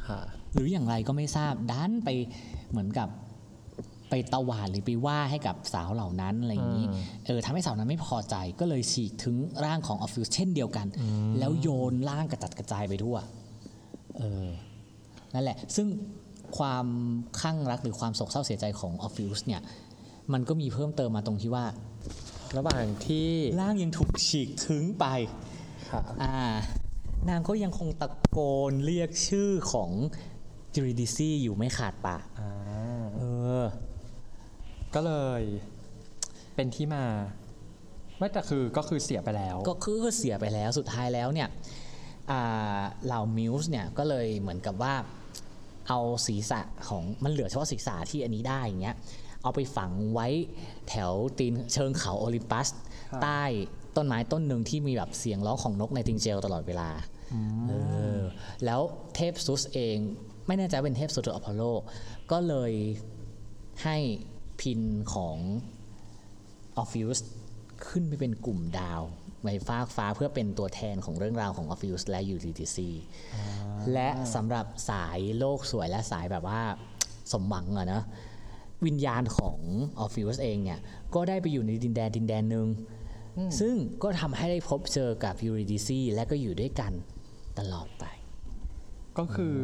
[0.08, 0.20] ค่ะ
[0.52, 2.08] หรืออย่างไรก็ไม่ทราบดันไป
[2.70, 3.08] เหมือนกับ
[4.10, 10.86] ไปตวาดหรือไปว่าให้กับสาวเหล่านั้นอะไรอย่างนี้อืมเออทำให้สาวนั้นไม่พอใจก็เลยฉีกทึ้งร่างของออฟฟิวส์เช่นเดียวกัน
[11.38, 13.16] แล้วโยนร่างกระจัดกระจายไปทั่ว
[14.18, 14.46] เออ
[15.34, 15.86] นั่นแหละ ซึ่ง
[16.58, 16.86] ความ
[17.40, 19.60] คลั่งรักหรือความโศกเศร้าเสียใจของออฟฟิวส์เนี่ย
[20.32, 21.64] มันก็มีเพิ่มเติมมาตรงที่ว่า
[22.56, 23.28] ระหว่างที่
[23.60, 25.06] ร่างยังถูกฉีกถึงไป
[25.90, 26.34] ค่ะอ่า
[27.28, 28.38] นางก็ยังคงตะโก
[28.70, 29.90] นเรียกชื่อของ
[30.74, 32.50] จูริดิซี่อยู่ไม่ขาดปากอ่า
[33.16, 33.22] เอ
[33.62, 33.64] อ
[34.94, 35.42] ก็เลย
[36.54, 37.04] เป็นที่มา
[38.18, 41.48] ไม่แต่คือก็คือเสียไปแล้ว ก็คือเสียไปแล้วสุดท้ายแล้วเนี่ย
[42.30, 44.94] อ่าเหล่ามิวส์เนี่ยก็เลยเหมือนกับว่า
[45.88, 48.96] เอาศีรษะของมันเหลือเฉพาะศีรษะที่อันนี้ได้อย่างเงี้ย
[49.42, 50.28] เอาไปฝังไว้
[50.88, 52.68] แถวตีนเชิงเขาโอลิมปัส
[53.10, 53.42] ครับใต้
[53.96, 56.90] ต้นไม้ต้นหนึ่งที่มีแบบเสียงร้องของนกไนติงเกลตลอดเวลา
[57.68, 57.72] เอ
[58.16, 58.18] อ
[58.64, 58.80] แล้ว
[59.14, 59.96] เทพซุสเอง
[60.46, 61.62] ไม่แน่ใจว่าเป็นเทพซุสหรืออพอลโล
[62.30, 62.72] ก็เลย
[63.84, 63.96] ให้
[64.60, 64.80] พิณ
[65.14, 65.36] ของ
[66.78, 67.26] ออฟฟิวส์
[67.86, 69.02] ขึ้นไปเป็นกลุ่มดาว
[69.46, 72.78] ในฟากฟ้าเพื่อเป็นตัวแทนของเรื่องราวของออฟฟิวส์และ UTC
[73.92, 76.62] และสำหรับสายโลกสวยและสายแบบว่า
[77.32, 78.02] สมหวังอะนะ
[78.86, 79.58] วิญญาณของ
[80.00, 80.80] Orpheus เองเนี่ย
[81.14, 82.66] ก็ได้ไปอยู่ในดินแดนดินแดนหนึ่ง
[83.60, 86.92] ซึ่งก็ทำให้ได้พบเจอกับ UTC และก็อยู่ด้วยกัน
[87.58, 88.04] ตลอดไป
[89.20, 89.56] ก็คือ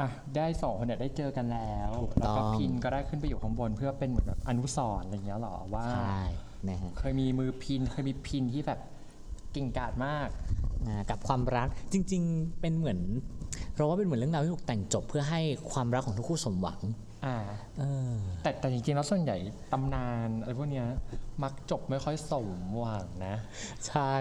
[0.00, 6.20] อะได้สองคนเนี่ยได้เจอกันแล้วถูกแล้วก็ตัวพิณก็ได้ขึ้นไปอยู่ข้างบนเพื่อเป็นเหมือนแบบอนุสรณ์อะไรอย่างเงี้ยหรอว่าใช่
[6.68, 8.80] นะฮะเคยมีมือพิณเคยมีพิณที่แบบ
[9.52, 10.28] เก่งกาจมาก
[10.86, 12.98] อ่ากับความรักจริง ๆ เป็นเหมือน
[13.76, 15.40] เราว่าเป็นเหมือนเรื่องราวที่ถูกแต่งจบเพื่อให้
[15.72, 16.80] ความรักของทุกคู่สมหวัง
[17.26, 17.36] อ่า
[17.78, 18.12] เออ
[18.42, 19.36] แต่แต่จริงๆแล้วส่วนใหญ่
[19.72, 20.86] ตำนานอะไรพวกเนี้ย
[21.42, 23.36] มักจบไม่ค่อยสมหวังนะ
[23.88, 24.12] ใช่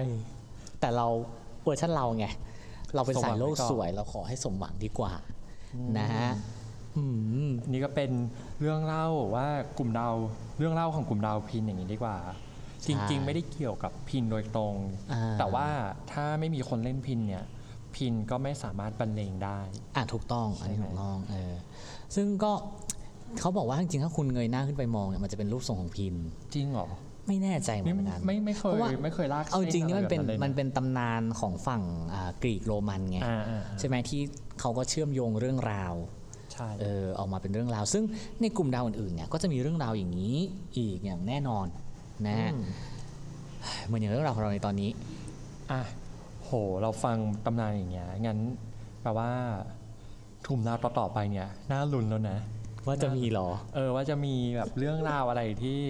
[0.79, 1.07] แต่เรา
[1.63, 2.27] เวอร์ชันเราไง
[2.95, 5.13] เราเป็นสมหวัสางยโลกไว้ก่อนสวย เราขอให้สมหวังดีกว่า
[5.97, 6.29] นะฮะ
[6.95, 7.03] อื
[7.45, 8.11] มนี่ก็เป็น
[8.59, 10.13] เรื่องเล่าว่ากลุ่มดาว
[10.57, 12.17] เรื่องเล่าของกลุ่มดาวพินอย่างนี้ดีกว่า
[12.87, 14.75] จริง ๆ ไม่ได้เกี่ยวกับพินโดยตรง
[15.11, 15.67] อ่าแต่ว่า
[16.11, 17.43] ถ้าไม่มีคนเล่นพินเนี่ย
[17.95, 19.59] พินก็ไม่สามารถบรรเลงได้
[19.95, 21.55] อะถูกต้องอันนี้ใช่ไหมถูกต้องเออ
[22.15, 22.51] ซึ่งก็
[23.39, 26.15] เขาบอกว่าจริงๆถ้าคุณเงยหน้าขึ้นไปมองเนี่ยมันจะเป็นรูปทรงของพิน
[26.53, 26.87] จริงเหรอ
[27.27, 31.83] ไม่แน่ใจเหมืนี่อนกันไม่ไม่เคเพยราะว่าไม่เคยลากเอาจริงๆนี่มันเป็นส้อะไรแบบมันลยะเป็นตำนานของฝั่ง
[32.13, 34.21] อ่ากรีกโรมันไงอ่าอ่าใช่ไหมที่
[34.59, 35.93] เขาก็เชื่อมโยงเรื่องราว
[36.53, 38.03] ใช่เออออกมาเป็นเรื่องราว ซึ่ง
[38.41, 40.35] ในกลุ่มดาวอื่นๆเนี่ยก็จะมีเรื่องราวอย่างนี้
[40.77, 41.67] อีกอย่างแน่นอน
[42.27, 42.63] นะฮะอืม
[43.85, 44.89] เหมือนอย่างเรื่องราวของเราในตอนนี้
[45.71, 45.81] อะ
[46.43, 48.39] โห เราฟังตำนานอย่างเงี้ยงั้น
[49.01, 49.29] แปลว่า
[50.47, 52.37] ถุ่มดาวต่อๆไปเนี่ยน่าลุ้นแล้วนะ
[52.87, 55.81] ว่าจะมีเหรอ เออว่าจะมีแบบเรื่องราวอะไรที่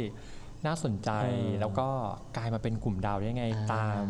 [0.68, 1.88] น่าสนใจเออแล้วก็
[2.38, 4.04] กลายมาเป็นกลุ่มดาวได้ไงอ่าตาม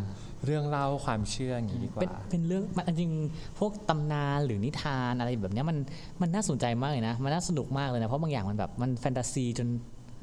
[0.46, 5.78] เรื่องเล่าความเชื่ออย่างนี้ดีกเป็นว่าเป็นเรื่องมันจริงๆพวกตำนานหรือนิทานอะไรแบบเนี้ยมัน
[6.22, 9.68] มันน่าสนใจมากเลยนะมันน่าสนุกมากเลยนะเพราะบางอย่างมันแบบมันแฟนตาซีจน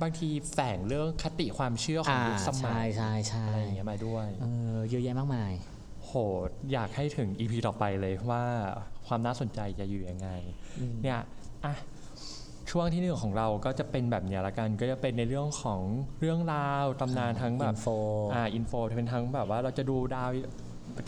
[0.03, 5.53] บางทีแฝงเรื่องคติความเชื่อของอ่ายุคสมัใช่ยใช่ใช่อะไรอย่างเงี้ยมาด้วยเออเยอะแยะมากมาย
[6.05, 6.13] โห
[6.73, 8.45] อยากให้ถึงอีพีต่อไปเลยว่า
[9.07, 10.29] ความน่าสนใจจะอยู่ยังไง
[11.03, 11.19] เนี่ย
[11.65, 11.75] อะ
[12.73, 15.81] ช่วงที่หนึ่งของเราก็จะเป็นแบบเนี้ยละกัน ก็จะเป็นในเรื่องของ
[16.21, 17.97] เรื่องราวตำนานทั้งแบบ info
[18.35, 20.31] อ่าอินโฟเป็นทั้งแบบว่าเราจะดูดาว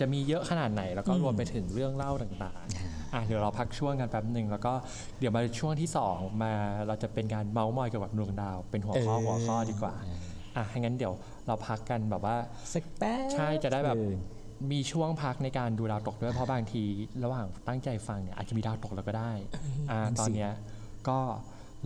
[0.00, 4.72] จะมีเยอะขนาดไหน แล้วก็อืมรวมไปถึงเรื่องเล่าต่างๆอะเดี๋ยวเราพักช่วงกันแป๊บหนึ่งแล้วก็
[5.18, 6.53] เดี๋ยวมาช่วงที่สองมา
[6.87, 9.94] เราจะเป็นการเมาส์มอยเกี่ยวกับดวงดาว เป็นหัวข้อหัวข้อดีกว่า
[10.57, 11.14] อะให้งั้นเดี๋ยว
[11.46, 12.37] เราพักกันแบบว่า
[12.72, 14.20] สักแป๊บใช่จะได้แบบหนึ่ง
[14.72, 16.83] มีช่วงพักในการดูดาวตกด้วยเพราะบางที
[17.24, 19.33] ระหว่างตั้งใจฟังเนี่ยอาจจะมีดาวตกแล้วก็ได้
[19.90, 20.53] อ่านั่นสิตอนเนี้ย
[21.09, 21.18] ก็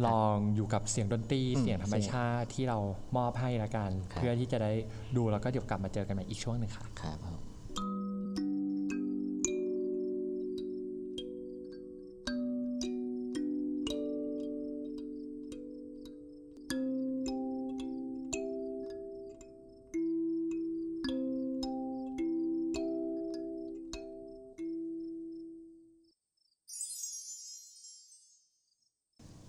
[0.07, 2.79] ลองอยู่กับเสียงดนตรีอืมเสียงธรรมชาติที่เรา
[3.17, 4.73] มอบให้ละกันครับเพื่อที่จะได้
[5.17, 7.19] ดูแล้วก็เดี๋ยวกลับมาเจอกันใหม่อีกช่วงหนึ่งค่ะครับ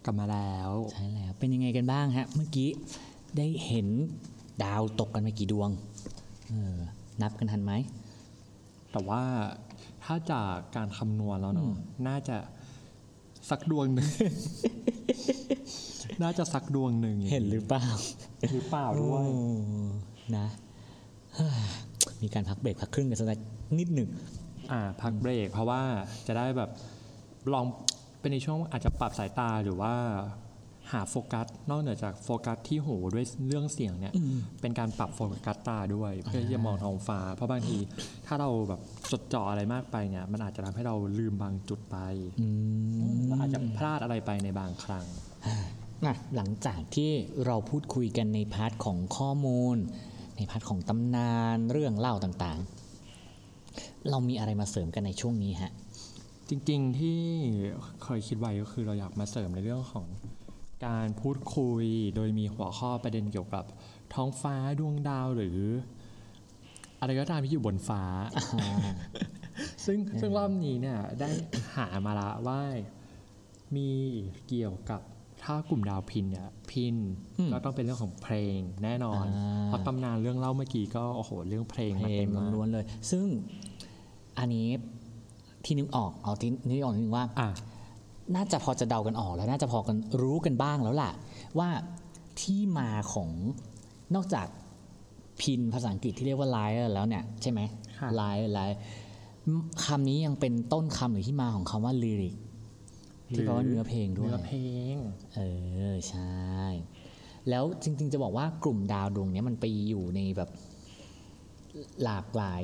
[0.09, 2.69] ลับมาแล้ว ใช่แล้ว เป็นยังไงกันบ้างฮะ เมื่อกี้
[3.37, 3.87] ได้เห็น
[4.63, 5.69] ดาวตกกันไปกี่ดวง
[6.49, 6.77] เออ
[7.21, 7.73] นับกันทันไหม
[8.91, 9.21] แต่ว่า
[10.03, 11.69] ถ้าจากการคำนวณแล้วเนาะ
[12.07, 12.37] น่าจะ
[13.49, 14.09] สักดวงหนึ่ง
[16.23, 17.85] น่าจะสักดวงหนึ่งเห็นหรือเปล่า
[18.51, 19.41] หรือเปล่าด้วยโอ้
[20.37, 20.47] นะ
[21.35, 21.51] เฮ้ย
[22.21, 23.27] มีการพักเบรกพักครึ่งกันสัก
[23.79, 24.09] นิดหนึ่ง
[24.71, 25.81] อ่า พักเบรกเพราะว่า
[26.27, 26.69] จะได้แบบ
[27.53, 27.65] ลอง
[28.19, 29.93] เป็นในช่วงอาจจะปรับสายตาหรือว่า
[30.91, 34.13] หาโฟกัสนอกเหนือจากโฟกัสที่หูด้วยเรื่องเสียงเนี่ย
[34.61, 37.77] เป็นการปรับโฟกัสตาด้วยเพื่อที่จะมองท้องฟ้า เพราะบางที
[38.25, 41.97] ถ้าเราแบบจดจ่ออะไรมากไปเนี่ยมันอาจจะทำให้เราลืมบางจุดไป
[42.39, 42.47] อื
[43.13, 45.05] มเราอาจจะพลาดอะไรไปในบางครั้ง
[46.05, 47.11] นะหลังจากที่
[47.45, 49.77] เราพูดคุยกันใน part ของข้อมูล
[50.37, 55.71] ใน part ของตำนานเรื่องเล่าต่างๆ เรามีอะไรมาเสริมกันในช่วงนี้ฮะ
[56.49, 57.19] จริงๆที่
[58.03, 60.07] เคยคิดไว้ก็คือเราอยากมาเสริมในเรื่องของ
[60.85, 61.85] การพูดคุย
[62.15, 63.65] โดยมีหัวข้อประเด็นเกี่ยวกับ
[64.13, 65.59] ท้องฟ้าดวงดาวหรือ
[66.99, 68.03] อะไรก็ตามที่อยู่บนฟ้า
[69.85, 71.29] ซึ่งซึ่งรอบนี้เนี่ยได้
[71.75, 72.61] หามาละว่า
[73.75, 73.89] มี
[74.47, 75.01] เกี่ยวกับ
[75.43, 76.95] ถ้ากลุ่มดาวพินเนี่ยพิน
[77.37, 83.25] อืมก็ต้องเป็นเรื่องของเพลงแน่นอนอ่าเพราะตำนานเรื่องเล่าเมื่อกี้ก็โอ้โหเรื่องเพลงเพมาลเต็งมมากล้วนๆเลย ซึ่ง
[84.37, 84.67] อันนี้
[85.65, 87.49] ที่นึกออกเอาที่นึกออกนิดนึงว่าอะ
[88.35, 91.11] น่าจะพอจะเดากันออกแล้วน่าจะพอกันรู้กันบ้างแล้วล่ะ
[91.59, 91.69] ว่า
[92.41, 93.29] ที่มาของ
[94.15, 94.47] นอกจาก
[95.41, 97.59] พินภาษาอังกฤษที่เรียกว่า liar แล้วเนี่ยใช่ไหม
[97.99, 98.73] ค่ะ liar liar
[99.85, 102.35] คำนี้ยังเป็นต้นคำหรือที่มาของคำว่า lyric
[103.33, 104.61] ที่แปลว่าเนื้อเพลงด้วยเนื้อเพล
[104.93, 104.95] ง
[105.35, 105.41] เอ
[105.91, 106.37] อใช่
[107.49, 110.49] แล้วจริง ๆ จะบอกว่ากลุ่มดาวดวงเนี้ยมันไปอยู่ในแบบ
[112.03, 112.63] หลากหลาย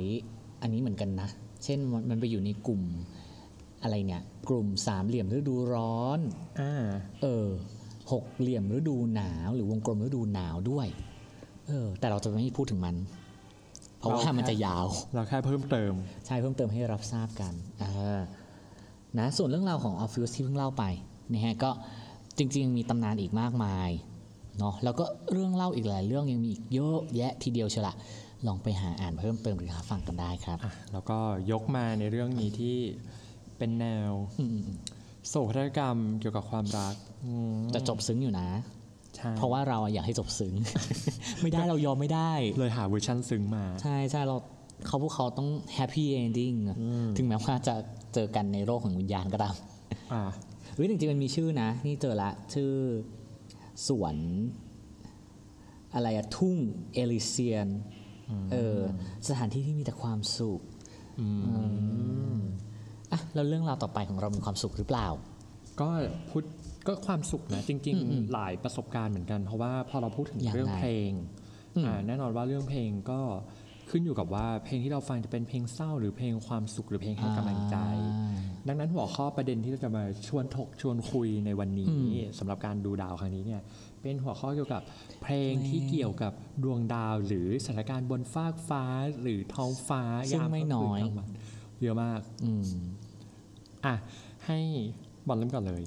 [0.62, 1.30] อันนี้เหมือนกันนะ
[1.64, 2.82] เช่นมันมันไปอยู่ในกลุ่ม
[3.84, 6.20] อะไรเนี่ย กลุ่มสามเหลี่ยมฤดูร้อน
[6.60, 6.74] อ่า
[7.22, 7.48] เออ
[8.12, 10.88] หกเหลี่ยมฤดูหนาว หรือวงกลมฤดูหนาวด้วย
[11.68, 12.96] เออ แต่เราจะไม่พูดถึงมัน
[13.98, 15.94] เพราะว่าเราแค่มันจะยาว เราแค่เพิ่มเติม
[16.26, 18.20] ใช่เพิ่มเติมให้รับทราบกันอ่า
[19.18, 20.84] นะส่วนเรื่องราวของออฟฟิศที่เพิ่งเล่าไป
[21.32, 21.72] นะฮะก็
[22.38, 23.90] จริง ๆ มีตำนานอีกมากมาย
[24.60, 27.96] เนาะแล้วก็เรื่องเล่าอีกหลายเรื่องยังมีอีกเยอะแยะทีเดียวเชียวละ
[28.48, 31.18] ลองไปหาอ่านเพิ่มเติมหรือหาฟังกันได้ครับอะแล้วก็
[31.52, 32.78] ยกมาในเรื่องนี้ที่
[33.58, 34.60] เป็นแนวอืม
[35.30, 38.50] โศกนาฏกรรมเกี่ยวกับความรักอืมๆจะจบซึ้งอยู่นะ
[39.16, 40.54] ใช่เพราะว่าเราอะอยากให้จบซึ้ง
[41.42, 44.38] ไม่ได้เรายอมไม่ได้ เลยหาเวอร์ชันซึ้งมา ใช่ใช่เรา
[44.88, 46.54] เขาพวกเขาต้อง happy ending
[47.18, 47.76] ถึงแม้ว่าจะ
[48.14, 49.56] เจอกันในโลกของวิญญาณก็ตาม
[50.14, 50.22] อ่า
[50.74, 52.72] เฮ้ยจริงๆมันมีชื่อนะ นี่เจอละชื่อ
[53.88, 54.16] สวน
[55.94, 56.56] อะไรอะทุ่ง
[56.94, 57.68] เอลิเซียน
[58.52, 58.80] เออ
[59.28, 60.62] สถานที่ที่มีแต่ความสุข
[63.12, 65.08] อะแล้วเรื่องราวต่อไปของเรามีความสุขหรือเปล่า
[65.82, 65.90] ก็
[66.30, 66.44] พูด
[66.88, 71.12] ก็ความสุขนะจริง ๆ หลายประสบการณ์เหมือนกัน เพราะว่าพอเราพูดถึงอย่างไรเรื่องเพลง
[71.76, 73.20] อืมอ่าแน่นอนว่าเรื่องเพลงก็
[73.90, 77.78] ขึ้นอยู่กับว่าเพลงที่เราฟังจะเป็นเพลงเศร้า หรือเพลงความสุขหรือเพลงให้กำลังใจ
[78.68, 82.06] ดังนั้นหัวข้อประเด็นที่เราจะมาชวนถกชวนคุยในวันนี้
[82.40, 83.62] สำหรับการดูดาวครั้งนี้เนี่ย
[84.06, 84.84] เป็นหัวข้อเกี่ยวกับ
[85.24, 88.84] เพลงที่เกี่ยวกับดวงดาวหรือสถานการณ์บนฟากฟ้า
[89.22, 91.30] หรือท้องฟ้าซึ่งยามไม่ค่ำคืน้อยกลางวัน
[91.82, 92.64] เยอะมากอืม
[93.86, 93.96] อะ
[94.46, 94.60] ให้
[95.28, 95.84] บอลเริ่มก่อนเลย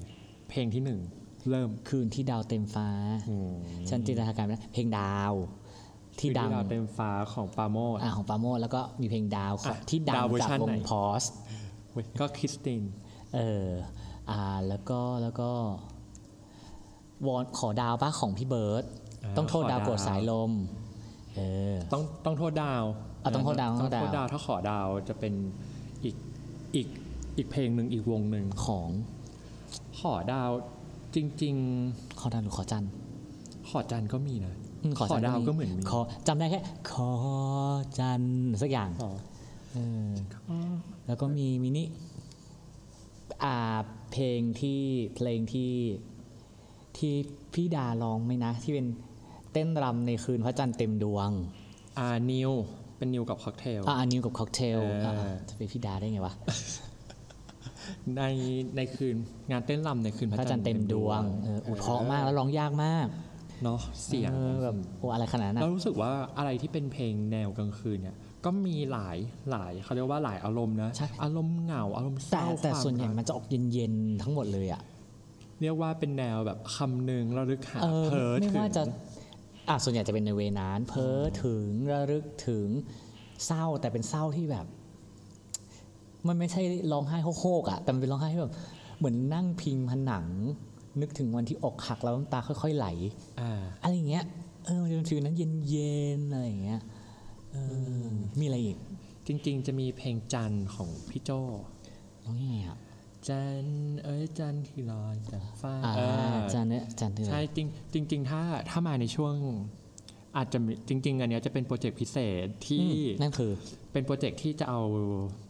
[0.49, 0.99] เพลงที่หนึ่ง
[1.49, 2.89] เริ่มคืนที่ดาวเต็มฟ้า
[3.29, 3.53] อืม
[3.89, 5.33] ฉันจินตนาการไปนะเพลงดาว
[6.19, 11.23] ที่คือดังดาวเต็มฟ้าของปราโมดอ่าของปราโมทแล้วก็มีเพลงดาวของอะที่ดังดาวเวอร์จากชันวไหนงพอส
[11.91, 12.81] เว้ยก็คริสติน
[13.35, 13.67] เออ
[14.31, 15.49] อ่าแล้วก็แล้วก็
[17.27, 20.51] วอนขอดาวป้าของพี่เบิร์ตาต้องโทษขอดาวโกรธสายลม
[21.35, 21.39] เอ
[21.73, 22.83] อต้องต้องโทษดาว
[23.23, 25.33] อะต้องโทษดาวต้องต้องโทโทษษดาวดาวถ้าขอดาวจะเป็น
[26.03, 26.15] อีก
[26.75, 26.87] อีก
[27.37, 28.87] อีกเพลงหนึ่งอีกวงหนึ่งของ
[29.99, 30.49] ขอดาว
[31.15, 31.55] จริง
[32.19, 37.11] ขอดาวหรือขอจันทร์ๆขอจันทร์ก็มีนะอืมขอจันทร์ดาวก็เหมือนมีขอจำได้แค่ขอ
[37.99, 39.11] จันทร์สักอย่างอ๋อ
[39.73, 39.77] เอ
[40.07, 40.09] อ
[41.07, 41.83] แล้วก็มีมินิ
[43.43, 43.55] อ่า
[44.11, 44.81] เพลงที่
[45.15, 45.71] เพลงที่
[46.99, 47.13] ที่
[47.53, 48.87] พี่ดาร้องไหมนะ ที่เป็น
[49.53, 51.29] เต้นรำในคืนพระจันทร์เต็มดวง
[51.99, 52.51] อ่านิว
[52.97, 56.33] เป็นนิวกับค็อกเทลอ่าอันนิวกับค็อกเทลเอออ่าจะเป็นพี่ดาได้ไงวะ
[58.17, 58.23] ใน
[58.75, 59.15] ในคืน
[59.51, 63.07] งานเต้นรำในคืนพพระระจัจันนททร์ร์เต็มดวงเอออุยเพราะมากแล้วร้องยากมาก
[63.63, 69.17] เนาะเสียงเออแบบโอ้อะไรขนาดนั้นเราอะรู้สึกว่าอะไรที่เป็นเพลงแนวกลางคืนเนี่ยก็มีหลาย
[69.51, 70.91] หลายเขาเรียกว่าหลายอารมณ์นะ
[71.23, 74.81] อารมณ์เหงาอารมณ์เศแต่ร้าแต่ความส่วนใหญ่รักมันจะออกเย็นๆทั้งหมดเลยอะ
[75.61, 78.83] เรียกว่าเป็นแนวแบบคำหนึ่งระลึกหาเออเพ้อไม่ถึงว่าจะ
[79.69, 82.67] อะส่วนใหญ่จะเป็นในเวนั้น เพ้อถึงระลึกถึง
[83.45, 84.65] เศร้าแต่เป็นเศร้าที่แบบ
[86.27, 88.53] มันไม่ใช่ร้องไห้โฮกๆอะแต่มันเป็นร้องไห้ที่แบบ
[88.97, 90.25] เหมือนนั่งพิงผนัง
[91.01, 92.87] นึกถึงวันที่อกหักแล้วน้ำตาค่อย ๆ ไหล
[93.39, 93.51] อ่า
[93.83, 94.25] อะไรอย่างเงี้ย
[94.65, 96.81] เออมันจะเป็น feel นั้นเย็นๆอะไรอย่างเงี้ย
[97.51, 97.57] เอ
[98.01, 98.05] อ
[98.39, 98.77] มีอะไรอีก
[99.27, 101.31] จริง ๆ จะมีเพลงจันทร์ของพี่โจ
[102.25, 102.77] ร้องยังไงอะ
[103.27, 106.01] จันทร์เอ้ยจันทร์ที่ลอยจากฟ้าอ่าเอ
[106.33, 107.67] อจันทร์เนี่ยจันทร์ที่ใช่จริง
[108.09, 109.35] จริงๆถ้าถ้ามาในช่วง
[110.37, 112.87] อาจจะมีจริง ๆ อันเนี้ยจะเป็นโปรเจกต์พิเศษที่
[113.21, 113.51] นั่นคือ
[113.91, 114.81] เป็นโปรเจกต์ที่จะเอา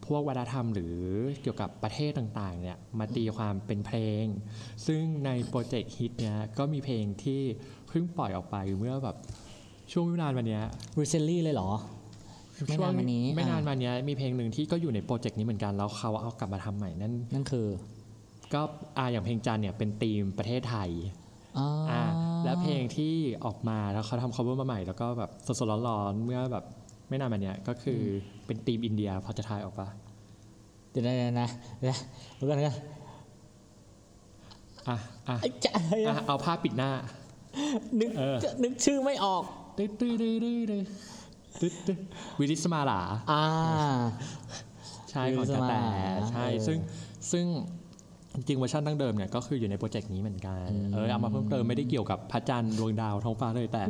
[0.06, 0.94] พวกวัฒนธรรมหรือ
[1.42, 4.24] เกี่ยวกับประเทศต่างๆเนี่ยมาตีความเป็นเพลง
[4.86, 7.40] ซึ่งในโปรเจกต์ฮิตเนี้ยก็มีเพลงที่
[7.88, 9.16] เพิ่งปล่อยออกไปเมื่อแบบ
[9.92, 10.64] ช่วงไม่นานวันเนี้ย
[10.98, 11.70] recently เลยเหรอ
[12.68, 17.66] ไม่นานมานี้ไม่นานอ่ามาเนี้ยมีเพลงหนึ่งที่ก็อยู่ในโปรเจกต์นี้เหมือนกันแล้วเขาเอากลับมาทำใหม่นั่นนั่นคือ
[18.54, 18.60] ก็
[18.98, 20.90] อ่าอย่างเพลงจันทร์เนี่ยเป็นธีมประเทศไทย
[21.58, 22.02] อ๋อออ่า
[22.44, 26.64] แล้วเพลงที่ออกมาแล้วเขาทำ cover มาใหม่ แล้วก็แบบสดๆร้อนๆเมื่อแบบ
[27.08, 28.04] ไม่นานมาเนี้ยก็คืออ
[28.46, 29.88] เป็นทีมอินเดียพอจะทายออกปะ
[30.90, 31.98] เดี๋ยวนะเดี๋ยวนะเดี๋ยวนะ
[32.34, 32.76] เดี๋ยวก่อนนะ
[34.88, 34.96] อะ
[35.28, 36.90] อะไอ้จะอะไรอะอะเอาผ้าปิดหน้า
[38.00, 39.42] นึกเออนึกชื่อไม่ออก
[39.78, 40.84] ตึ๊ดตึ๊ดตึ๊ดตึ๊ด
[41.60, 41.98] ตึ๊ดตึ๊ด
[42.40, 43.44] วิลิศมาหราอ่า
[45.10, 46.78] ใช่ของกระแตวิลิสมาหราใช่เออซึ่ง
[47.32, 47.46] ซึ่ง
[48.34, 53.82] จริงๆเวอร์ชันดั้งเดิมเนี่ยก็คืออยู่ในโปรเจกต์นี้เหมือนกันเออเอามาเพิ่มเติมไม่ได้เกี่ยวกับพระจันทร์ดวงดาวท้องฟ้าเลยแต่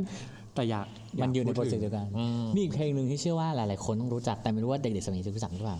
[0.55, 0.87] แต่อยาก
[1.23, 5.79] มันอยู่ในพูโปรเจกต์เดียวกันอืมมีอีกเพลงหนึ่งที่เชื่อว่าหลาย ๆ คนต้องรู้จักแต่ไม่รู้ว่าเด็ก ๆ สมัยนี้จะรู้จักหรือเปล่า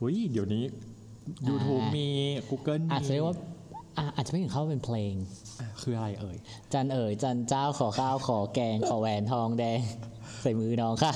[0.00, 0.62] อุ้ยเดี๋ยวนี้
[1.48, 2.06] YouTube อ่ามีมี
[2.50, 3.36] Google มีอาจจะเรียกว่า
[3.98, 5.14] อะอาจจะไม่ถึงเข้าเป็นเพลง
[5.60, 6.36] อะคืออะไรเอ่ย
[6.72, 9.80] จันทร์เอ๋ยจันทร์เจ้าขอข้าวขอแกงขอแหวนทองแดง
[10.42, 11.12] ใส่มือน้องข้า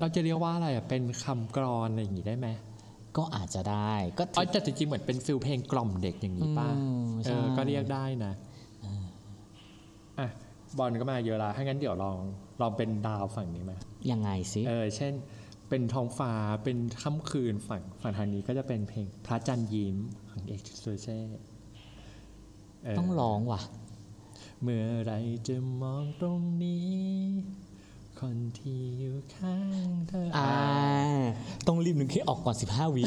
[0.00, 2.48] เราจะเรียกว่าอะไรอะเป็นคำกลอนอะไรอย่างงี้ได้ไหม
[3.16, 8.32] ก็อาจจะได้ก็อ๋อแต่จริงๆเหมือนเป็น feel เพลงกล่อมเด็กอย่างนี้ป่ะอืมเอใช่ อก็เรียกได้นะ
[10.18, 10.28] อะ
[10.78, 12.16] บอลก็มาเยอะละถ้างั้นเดี๋ยวลอง
[12.60, 13.72] ลองเป็นดาวฝั่งนี้ไหม
[14.10, 15.12] ยังไงสิ เออ เช่น
[15.68, 16.32] เป็นท้องฟ้า
[16.64, 19.96] เป็นค่ำคืนฝั่งฝั่งทางนี้ก็จะเป็นเพลงพระจันทร์ยิ้ม
[20.30, 21.18] ของเอกซูเช่
[22.82, 23.60] เต้องร้องว่ะ
[24.62, 25.12] เมื่อไร
[25.48, 26.90] จะมองตรงนี้
[28.20, 29.56] คนที่อยู่ข้า
[29.86, 30.50] งเธออ่า
[31.66, 33.04] ต้องรีบนึกให้ออกก่อน 15 วิ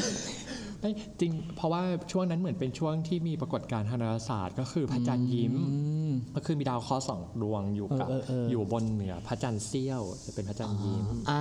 [0.80, 11.40] ไม่จริง เพราะว่าช่วงนั้นเหมือนเป็นช่วงที่มีปรากฏการณ์ทางดาราศาสตร์ ก็คือพระจันทร์ยิ้มอืมก็คือมีดาวเคราะห์สองดวงอยู่กับเออเออเอออ อยู่บนเหนือพระจันทร์เสี้ยว จะเป็นพระจันทร์ยิ้ม อ่า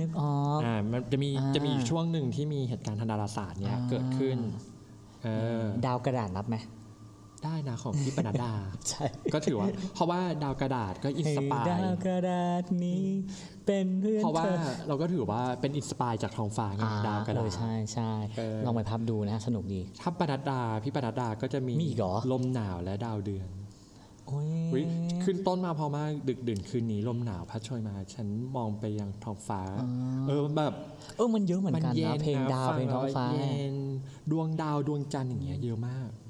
[0.00, 4.38] นึกออก อ่ามันจะมีอ่า จะมีอยู่ช่วงหนึ่งที่มีเหตุการณ์ทางดาราศาสตร์เนี่ยเกิดขึ้น
[5.22, 5.28] เอ
[5.60, 6.56] อ ดาวกระดาษนับไหม
[7.44, 8.52] ได้นะของพี่ปนัดดา
[8.88, 13.04] ใช่ ก็ถือว่า เพราะว่าดาวกระดาษก็ inspire ให้ดาวกระดาษนี้
[13.66, 14.56] เป็นเพื่อนเพราะว่าเธอ
[14.88, 23.48] เราก็ถือว่าเป็น inspire จากท้องฟ้าไงอ่าดาวกระเอดาอษใช่ใช่เออลองไปพับดูนะสนุกดีถ้าปนัดดาพี่ปนัดดาก็จะมีมีอีกเหรอลมหนาวและดาวเดือน
[24.28, 24.84] โอ้ยอุ๊ย
[25.24, 28.26] ขึ้นต้นมาพอมากดึกดื่นคืนนี้ลมหนาวพัดโชยมา ฉัน
[28.56, 29.60] มองไปยังท้องฟ้า
[30.28, 30.74] เออมันแบบ
[31.16, 33.74] เออมันเยอะเหมือนกันเย็นะเพลงดาวฟัเพลงท้องฟ้าแล้วเย็น
[34.30, 36.21] ดวงดาวดวงจันทร์อย่างเงี้ยเยอะมากเ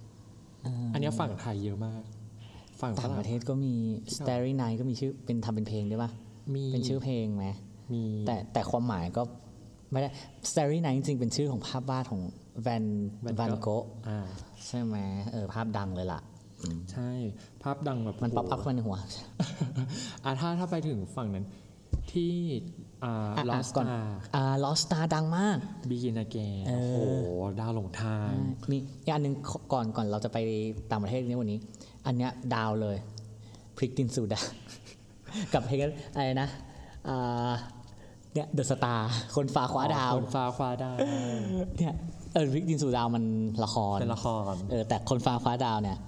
[0.66, 2.02] อออันเนี้ยฝั่งไทยเยอะมาก
[2.80, 3.74] ฝั่งฝต่างรั่ปงระเทศก็มี
[4.16, 6.10] Starry Night ก็มีชื่อเป็นทำเป็นเพลงด้วยป่ะ
[6.54, 7.46] มีเป็นชื่อเพลงไหม
[7.92, 9.22] มีแต่แต่ความหมายก็
[9.92, 10.08] ไม่ได้
[10.50, 12.22] Starry Night จริงๆเป็นชื่อของภาพวาดของ
[12.62, 12.84] แวน
[13.40, 14.20] วันโกะอ่า
[14.66, 14.96] ใช่ไหม
[15.32, 16.20] เออภาพดังเลยล่ะ
[16.92, 17.10] ใช่
[17.62, 18.96] ภาพดังแบบมันป๊อปอัพโโหมาในหัว
[20.24, 21.44] อะถ้าถ้าไปถึงฝั่งนั้น
[22.12, 22.91] ที่อ่าอะ
[23.50, 24.02] ลออะสก่อนตา
[24.34, 25.56] อ่า Lost Star ดังมาก
[25.90, 26.36] บีกินาแก
[26.66, 27.28] เอโอ้อโห
[27.60, 28.30] ดาวหลงทาง
[28.70, 29.34] มีอีกอันหนึ่ง
[29.72, 30.38] ก่อนก่อนเราจะไป
[30.90, 31.58] ต่างประเทศนี้วันนี้
[32.06, 32.96] อันเนี้ยดาวเลย
[33.76, 34.40] พริกตินสูดา
[35.52, 35.78] กับเพลง
[36.14, 36.48] อะไรนะ
[37.08, 37.52] อ่า
[38.34, 40.96] เนี่ยเดอะสตาร์คนฟ้าคว้าดาว คนฟ้าคว้าดาว
[41.78, 41.94] เนี่ย
[42.34, 43.24] เออพริกตินสูดาวมัน
[43.64, 45.98] ละครเป็นละครเออแต่คนฟ้าคว้าดาวเนี่ย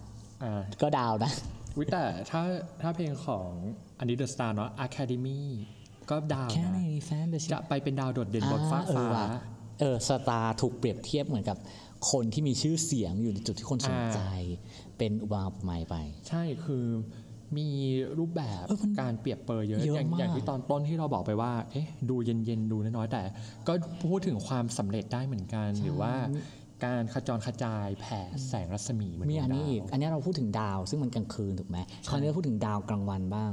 [0.45, 1.33] อ่าก็ดาวนะ
[1.79, 2.43] วิแต่ถ้า
[2.83, 3.49] ถ้าเพลงของ
[3.99, 5.41] อันนี้เดอะสตาร์เนาะ Academy
[6.11, 9.27] ก็ดาวแค่นะในแฟนเดอะจะไปเป็นดาวโดดเด่นบนฟ้ากเออฟ้าว่ะ
[9.81, 11.57] เออสตาร์ถูกเปรียบเทียบเหมือนกับ
[12.11, 14.21] คนที่มีชื่อเสียงอยู่ในจุดที่คนสนใจ
[14.99, 15.97] เป็นอุบาอุปไมยไป
[16.29, 16.85] ใช่คือ
[17.57, 17.69] มี
[18.19, 23.23] รูปแบบเออมันการเปรียบเปรยเยอะเยอะอย่างมากอย่างที่ตอนต้นที่เราบอกไปว่า เอ๊ะ ดูเย็นๆ ดูน้อยๆแต่
[23.69, 23.73] ก็
[24.11, 26.15] พูดถึงความสำเร็จได้เหมือนกัน หรือว่า
[26.85, 33.51] การขจรขจายแผ่แสงรัศมีเหมือนมีดวงอันนี้ดาวอีกอันนี้เราพูดถึงดาวซึ่งมันกลางคืนถูกไหมคราวนี้เราพูดถึงดาวกลางวันบ้าง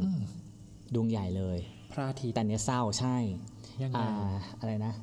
[0.94, 1.58] ดวงใหญ่เลย
[1.94, 3.16] พระอาทิตย์แต่เนี้ยเศร้าใช่
[3.84, 4.08] ยังไงอ่า
[4.60, 4.94] อะไรนะ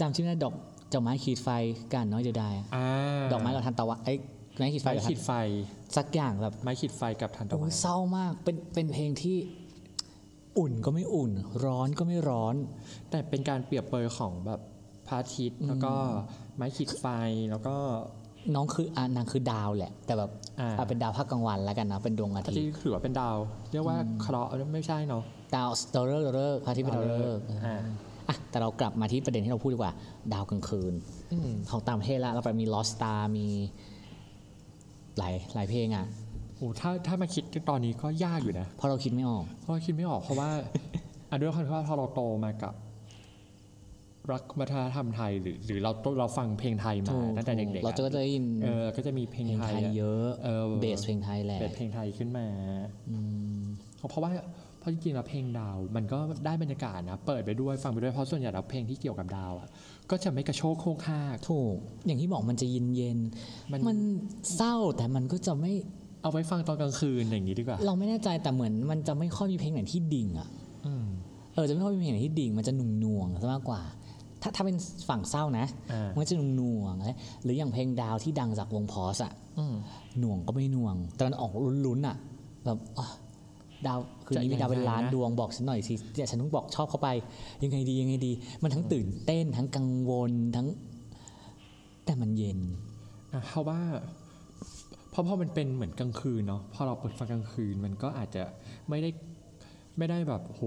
[0.00, 0.54] จำชื่อไม่ได้ดอก
[0.92, 1.48] ดอกไม้ขีดไฟ
[1.92, 2.86] กันน้อยเดียวดายอ่า
[3.32, 4.18] ดอกไม้กับทันตะวันไอ้ย
[4.56, 5.30] ไม้ขีดไฟไม้กับทัขีนดไฟ
[5.96, 9.36] สักอย่างแบบไม้ขีดไฟกับทันตะโอ้วัยนเศร้ามากเป็นเป็นเพลงที่
[10.58, 11.32] อุ่นก็ไม่อุ่น
[11.64, 12.54] ร้อนก็ไม่ร้อน
[13.10, 14.60] แต่เป็นการเปรียบเปรยของแบบ
[15.06, 15.92] พระอาทิตย์แล้วก็
[16.56, 17.06] ไม้ขีดไฟ
[17.50, 17.76] แล้วก็
[18.54, 20.30] น้องคืออ่านางคือดาวแหละ แต่แบบ
[20.60, 23.36] อ่าเอาเป็นดาวภาคกลางวันแล้วกันนะเป็นดวงอาพระอาทิทิตตย์ย์ถือว่าเป็นดาว
[23.72, 25.24] เรียกว่าเคราะห์ไม่ใช่เนาะ
[25.54, 27.76] ดาวดาวฤกษ์ดาวฤกษ์พระอาทิตย์เป็นดาวฤกษ์อ่า
[28.28, 29.92] อะแต่เรากลับมาที่ประเด็นที่เราพูดดีกว่า
[30.32, 30.94] ดาวกลางคืน
[31.32, 33.48] อืม ของต่างประเทศแล้วเราไปมี Lost Star มี
[35.18, 36.06] หลายหลายเพลงอะ
[36.56, 40.50] โอ้ถ้าถ้ามาคิดตอนนี้ก็ยากอยู่นะ เพราะเราคิดไม่ออก เพราะว่าคิดไม่ออกเพราะว่า
[41.30, 42.74] อะด้วยความที่ว่าพอเราโตมากับ
[44.32, 52.46] รักวัฒนธรรมไทยหรือ หรือเราเราฟังเพลงไทยมาถูกตั้งแต่เด็กถูๆเราจะก็อะจะได้ยิน เออก็จะมีเพลงเพลงไทไทยยอะเยอะเออเบสเพลงไทยแหละเป็นเพลงไทยขึ้นมา
[53.08, 53.16] อื
[53.58, 53.60] ม
[54.10, 54.30] เพราะว่า
[54.80, 59.68] เพราะจริงๆแล้วเพลงดาวมันก็ได้บรรยากาศนะ เปิดไปด้วยฟังไปด้วยเพราะส่วนใหญ่แล้วเพลงที่เกี่ยวกับดาวอะ
[60.10, 61.76] ก็จะไม่กระโชกโคกคากถูก
[62.06, 63.98] อย่างที่บอกมันจะเย็นเย็นๆมันมัน
[64.56, 65.72] เศร้าแต่มันก็จะไม่
[66.22, 70.48] เอาไว้ฟังตอนกลางคืนอย่างนี้ดีกว่า เราไม่แน่ใจแต่เหมือนมันจะไม่ค่อยมีเพลงไหนที่ดิ่งอะ
[70.86, 71.06] อืม
[71.54, 73.82] เออจะไม่ค่อยมีเพลงไหนที่ดิ่งมันจะหนุ่งหน่วงๆซะมากกว่า
[74.42, 74.76] ถ้าถ้าเป็น
[75.08, 77.12] ฝั่งเศร้านะอ่ามันก็จะหน่วงๆอะไร
[77.42, 79.74] หรืออย่างเพลงดาวที่ดังจากวงพอสอะอืม
[80.20, 81.52] หน่วงก็ไม่หน่วงแต่มันออก
[81.86, 82.16] ลุ้นๆอะ
[82.64, 83.06] แบบอะ
[83.86, 87.08] ดาวคืนนี้จะมีดาวเป็นล้านยังไงนะดวงบอกฉันหน่อยสิเนี่ยฉันต้องบอกชอบเขาไป
[87.62, 90.66] ยังไงดียังไงดี มันทั้งตื่นเต้นทั้งกังวลทั้ง
[92.04, 92.58] แต่มันเย็น
[93.32, 93.80] อะเพราะว่า
[95.10, 98.42] เพราะพอมันเป็นเหมือนกลางคืนเนาะพอเราเปิดฟังกลางคืนมันก็อาจจะ
[98.88, 99.10] ไม่ได้
[99.98, 100.60] ไม่ได้แบบโห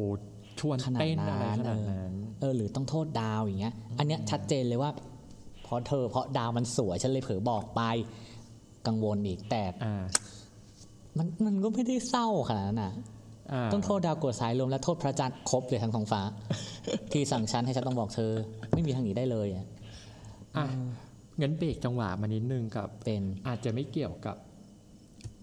[0.60, 4.92] ชวนขนาดเต้นอะไรนั้นขนาดเออนั้นเออหรือต้องโทษดาวอย่างเงี้ย อันเนี้ยชัดเจนเลยว่า
[5.64, 7.82] เพราะเธอเพราะดาวมันสวยฉันเลยเผลอบอกไป
[8.88, 10.04] กังวลอีกแต่อ่า
[11.18, 12.94] มันมันก็ไม่ได้เศร้าขนาดนั้นน่ะ
[13.52, 16.22] อ่าต้องโทษดาวกดสายลมและโทษพระจันทร์ครบเลยทั้งท้องฟ้า
[17.12, 18.32] ที่สั่งฉันให้ฉันต้องบอกเธอ
[18.74, 19.66] ไม่มีทางหนีได้เลยอะ
[20.58, 20.66] อะ
[21.42, 24.38] งั้นเบรกจังหวะมานิดนึงกับเป็นอาจจะไม่เกี่ยวกับ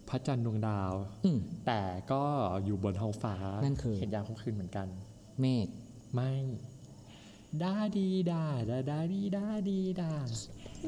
[0.09, 0.93] พระจันทร์ดวงดาว
[1.25, 2.23] อืมแต่ก็
[2.65, 4.87] อยู่บนท้องฟ้านั่นคือเห็นยามค่ำคืนเหมือนกัน
[5.41, 5.67] เมฆ
[6.15, 6.33] ไม่
[7.63, 10.13] ดาดีดาดาดาดีดาดีดา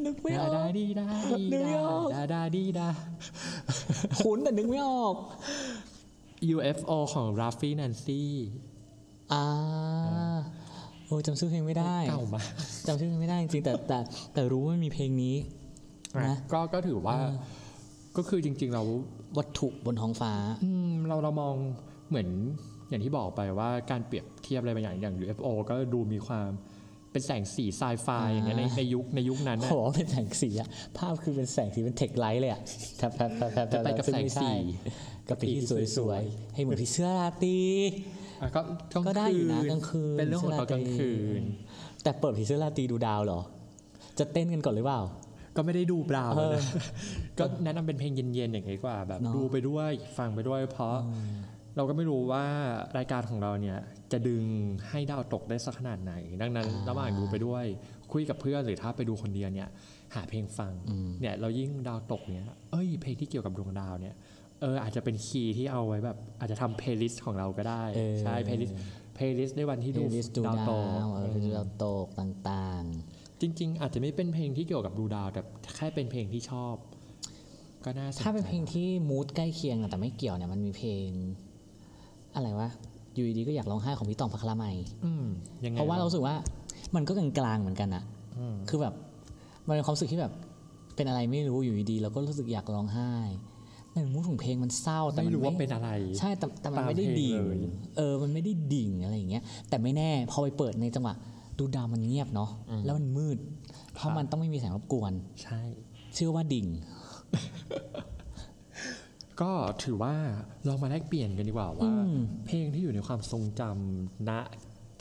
[0.07, 1.07] นึกไม่อดาอก ดาดีดา
[1.39, 2.89] ดีนึกไม่ดาออก ดาดาดีดา
[4.19, 5.17] คุ้นแต่นึกไม่ออก
[6.55, 8.31] UFO ของราฟฟี่แนนซี่
[9.33, 9.45] อ่า
[11.07, 12.47] โอ้จำชื่อเพลงไม่ได้เก่ามาก
[12.87, 13.99] จำชื่อเพลงไม่ได้จริงๆแต่แต่
[14.35, 15.35] แต่รู้ว่ามีเพลงนี้
[16.27, 17.35] นะ ก็ก็ถือว่าเออ
[18.17, 18.83] ก็คือจริง ๆ เรา
[19.39, 20.33] วัตถุบนท้องฟ้า
[20.65, 21.55] อืมเราเรามอง
[22.09, 22.29] เหมือน
[22.89, 26.51] อย่างที่บอกไปว่าการเปรียบเทียบอะไรบางอย่างอย่าง UFO ก็ดูมีความ
[27.13, 32.61] เป็นแสงสีไซไฟอ่าอย่างเงี้ยในในยุคในยุคนั้นโอ้น่ะโหเป็นแสงสีอะภาพคือเป็นแสงสีเป็นเทคไลท์เลยอะ
[32.99, 34.53] แทบแทบแทบแทบจะไปกับซึ่แสงไม่ใช่สี
[35.29, 37.59] กับปีที่สวยๆ ให้เหมือนพี่เสื้อราตรี
[38.41, 38.61] อะก็
[38.93, 41.43] กลางก็ได้อยู่นะคืกลางคืนเป็นเรื่องของตอนกลางคืน
[42.03, 43.41] แต่เปิดผีเสื้อราตรีดูดาวเหรอ
[44.19, 45.03] จะเต้นกันก่อนหรือเปล่า
[45.57, 46.63] ก็ไม่ได้ดูเปล่าเออนะ
[47.39, 50.97] ก็แนะนำเป็นเพลงเย็นๆอย่างนี้ดีกว่า แบบเนอะดูไปด้วยฟังไปด้วย เพราะ
[51.77, 52.45] เราก็ไม่รู้ว่า
[52.97, 53.79] รายการของเราเนี่ย
[54.13, 54.45] จะดึง
[54.89, 57.67] ให้ดาวตกได้สักขนาดไหน ดังนั้นระหว่างดูไปด้วย
[58.13, 59.69] คุยกับเพื่อนหรือถ้าไปดูคนเดียวเนี่ย
[60.15, 64.15] หาเพลงฟังอืมเนี่ยเรายิ่งดาวตกเนี่ยเอ้ยเพลงที่เกี่ยวกับดวงดาวเนี่ย
[64.61, 72.85] เอออาจจะเป็น key ที่เอาไว้แบบอาจจะทำ playlist ของเราก็ได้เออใช่ playlist playlist ในวันที่เพลดู playlist ดูดาวดาวตกเออดูดาวตกต่าง
[73.41, 75.41] จริง ๆ อาจจะไม่เป็นเพลงที่เกี่ยวกับดูดาวแต่
[75.77, 76.75] แค่เป็นเพลงที่ชอบ
[77.85, 81.09] ก็น่าสนใจถ้าเป็นเพลงที่ mood ใกล้เคียงอะแต่ไม่เกี่ยวเนี่ยมันมีเพลง
[82.35, 82.71] อะไรวะ
[83.15, 84.65] อยู่ดีๆก็อยากร้องไห้ของพี่ตองพัคละไม
[85.05, 85.27] อืม
[85.65, 86.35] ยังไงเพราะว่าเรารู้สึกว่า
[86.95, 88.03] มันก็กลางๆเหมือนกันอะ
[88.39, 88.95] อืมคือแบบ
[89.67, 90.33] มันเป็นความรู้สึกที่แบบ
[90.97, 93.13] เป็นอะไรไม่รู้อยู่ดีๆเราก็รู้สึกอยากร้องไห้
[93.93, 97.59] แต่มูดของเพลงมันเศร้าแต่ไม่มันรู้ว่าเป็นอะไร ใช่แต่แต่มันตามไม่ได้เพลงดิ่งเลย
[97.97, 101.15] เออ มันไม่ได้ดิ่งอะไรอย่างเงี้ย แต่ไม่แน่พอไปเปิดในจังหวะ
[101.59, 102.51] ดูดาวมันเงียบเนาะ
[102.85, 103.39] แล้วมันมืด
[103.95, 105.61] เพราะมันต้องไม่มีแสงรบกวน ใช่
[106.17, 106.67] ชื่อว่าดิ่ง
[109.41, 109.51] ก็
[109.85, 110.15] ถือว่า
[110.69, 112.17] ลองมาแลกเปลี่ยนกันดีกว่าว่าอืม
[112.47, 114.31] เพลงที่อยู่ในความทรงจำณ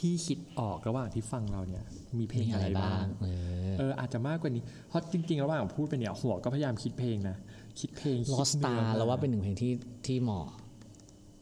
[0.01, 1.83] ที่คิดออกระหว่างที่ฟังเราเนี่ย
[2.19, 3.27] มีเพลงมีอะอะไรไรบ้าบ้างงเอ
[3.69, 7.37] อเอออาจจะมากกว่านี้ เพราะจริงๆ ระหว่างพูดไปเนี่ยหัวก็พยายามคิดเพลงนะ
[7.79, 9.71] คิดเพลงลอคิดสตาเนื้อเราว่าเป็นหนึ่งเพลงที่
[10.07, 10.47] ที่เหมาะ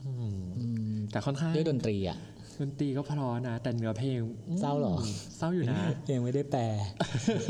[0.06, 0.66] อืมอื
[0.96, 2.18] มแต่ค่อนข้างด้วยดนตรีอะ
[2.60, 4.20] ดนตรีก็เพราะนะ แต่เนื้อเพลง
[4.55, 4.95] มเศร้าเหรอ
[5.38, 5.78] เศร้าอยู่นะ
[6.12, 6.64] ยังไม่ได้แปล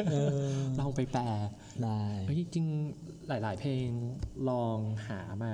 [0.09, 0.27] เออ
[0.79, 1.23] ลองไปแปล
[1.83, 3.85] ได้เฮ้ยจริงๆหลาย ๆ เพลง
[4.49, 5.53] ลองหามา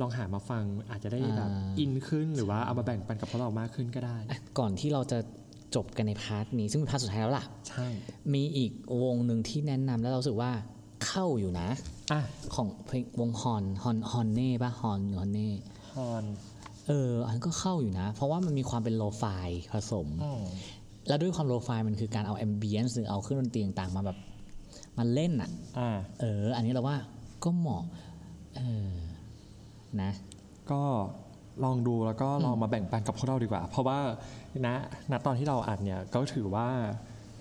[0.00, 5.18] ลองหามาฟังอาจจะได้แบบอินขึ้นหรือว่าเอามาแบ่งปันกับพวกเรามากขึ้นก็ได้อะก่อนที่เราจะ
[5.74, 7.86] จบกันใน part นี้ ซึ่งเป็น part สุดท้ายแล้วล่ะ ใช่
[8.34, 8.72] มีอีก
[9.02, 10.52] วงหนึ่งที่แนะนำแล้วเรารู้สึกว่า
[11.06, 11.68] เข้าอยู่นะ
[12.12, 12.20] อะ
[12.54, 16.24] ของเพลงวงฮอนฮอน HONNE ป่ะฮอน HONNE ฮอน
[16.88, 19.24] เอออันนั้นก็เข้าอยู่นะ เพราะว่ามันมีความเป็น lo-fi
[19.72, 20.08] ผสม
[21.08, 24.18] แล้วด้วยความ lo-fi มันคือการเอา ambience หรือเอาเครื่องดนตรีต่างๆมาแบบ
[24.98, 25.88] มาเล่นอะอะ
[26.20, 26.96] เออ อันนี้เราว่า
[27.44, 27.82] ก็เหมาะ
[28.56, 28.92] เออ
[30.02, 30.12] นะ
[30.70, 30.82] ก็
[31.64, 33.98] ลองดูแล้วก็ลองมาแบ่งปันกับพวกเราดีกว่า เพราะว่า
[34.64, 34.66] ณ
[35.10, 36.68] ณตอนที่เราอัดเนี่ยก็ถือว่า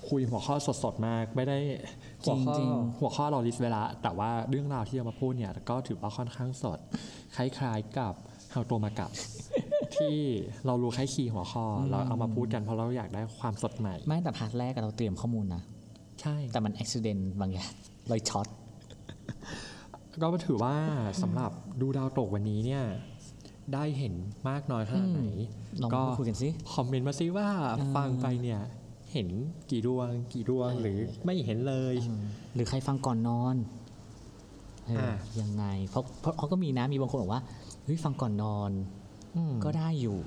[0.09, 1.57] คุยหัวข้อสดๆมาก ไม่ได้
[2.23, 2.69] หัวข้อจริง
[2.99, 6.79] หัวข้อเรา list ไว้แล้ว แต่ว่าเรื่องราวที่จะมาพูดเนี่ยก็ถือว่าค่อนข้างสด
[7.35, 8.13] คล้ายๆกับ
[8.57, 9.11] เฮาโตมากับ
[9.95, 10.15] ที่
[10.65, 15.61] เรารู้คล้ายคีย์หัวข้ออเราเอามาพูดกันเพราะเราอยากได้ความสดใหม่ ไม่แต่พาร์ทแรกอะเราเตรียมข้อมูลนะ
[16.21, 17.71] ใช่ แต่มันอุบิเหตุบางอย่าง
[18.07, 18.47] เลยช็อต
[20.21, 20.75] ก็ถือว่า
[21.21, 21.51] สำหรับ
[21.81, 22.83] ดูดาวตกวันนี้เนี่ย
[23.73, 24.13] ได้เห็น
[24.49, 25.23] มากน้อยขนาดไหน
[25.81, 27.47] ลองก็พูดคุยกันสิคอมเมนต์มาซิว่า
[27.95, 28.59] ฟังไปเนี่ย
[29.13, 29.27] เห็น
[29.71, 31.95] กี่ดวง กี่ดวงหรือไม่เห็นเลย
[32.53, 33.55] หรือใครฟังก่อนนอน
[34.87, 37.41] เอออะยังไงเพราะเพราะเขาก็มีนะมีบางคนบอกว่า
[37.87, 38.71] เฮ้ยฟังก่อนนอน
[39.63, 40.17] ก็ได้อยู่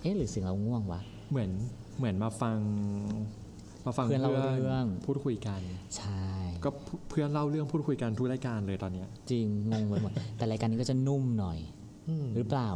[0.00, 1.50] เอ๊ะหรือเสียงเราง่วงวะเหมือน
[1.98, 2.58] เหมือนมาฟัง
[3.86, 5.60] มาฟังเพื่อนเล่าเรื่องพูดคุยกัน
[5.96, 6.24] ใช่
[6.64, 6.70] ก็
[7.08, 11.58] เพื่อนเล่าเรื่องพูดคุยกันทุกรายการเลยตอนเนี้ย จริงงงไปหมดแต่รายการนี้ก็จะนุ่มหน่อย
[12.36, 12.70] หรือเปล่า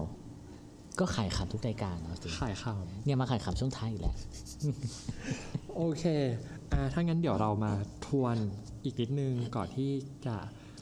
[1.00, 2.72] ก็ขายขำทุกรายการเนาะสิขายข่
[3.04, 6.04] เนี่ยมาขายขำช่วงท้ายอีกแล้วำโอเค
[6.72, 7.72] อ่าถ้างั้นเดี๋ยวเรามา
[8.06, 8.36] ทวน
[8.84, 9.90] อีกนิดนึงก่อนที่
[10.26, 10.36] จะ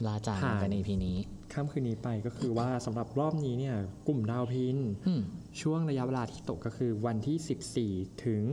[0.07, 1.17] ลาจากผ่านกันในพีนี้
[1.53, 3.75] ข้ามคืนนี้ไปก็คือว่าสำหรับรอบนี้เนี่ย
[4.07, 4.77] กลุ่มดาวพิน
[5.07, 5.21] อืม
[5.61, 8.43] ช่วงระยะเวลาที่ตกก็คือวันที่ 14 ถึง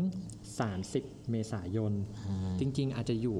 [0.60, 1.92] 30 เมษายน
[2.26, 3.38] อ่าจริง ๆ อาจจะอยู่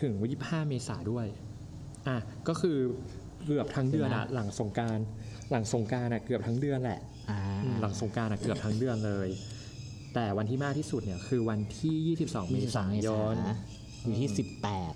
[0.00, 0.12] ถึง
[0.42, 1.26] 25เมษาด้วย
[2.08, 2.16] อะ
[2.48, 2.78] ก็คือ
[3.44, 4.98] เกือบทั้งเดือนอะหลังสงกราร
[5.50, 9.28] หลังสงกรารอะเกือบทั้งเดือนแหละอ่าอืมหลังสงกรารอะเกือบทั้งเดือนเลย
[10.14, 13.36] แต่วันที่มากที่สุดเนี่ยคือวันที่ 22 เมมีสาษามเมยษาน
[14.02, 14.94] อยู่ที่สิบแปด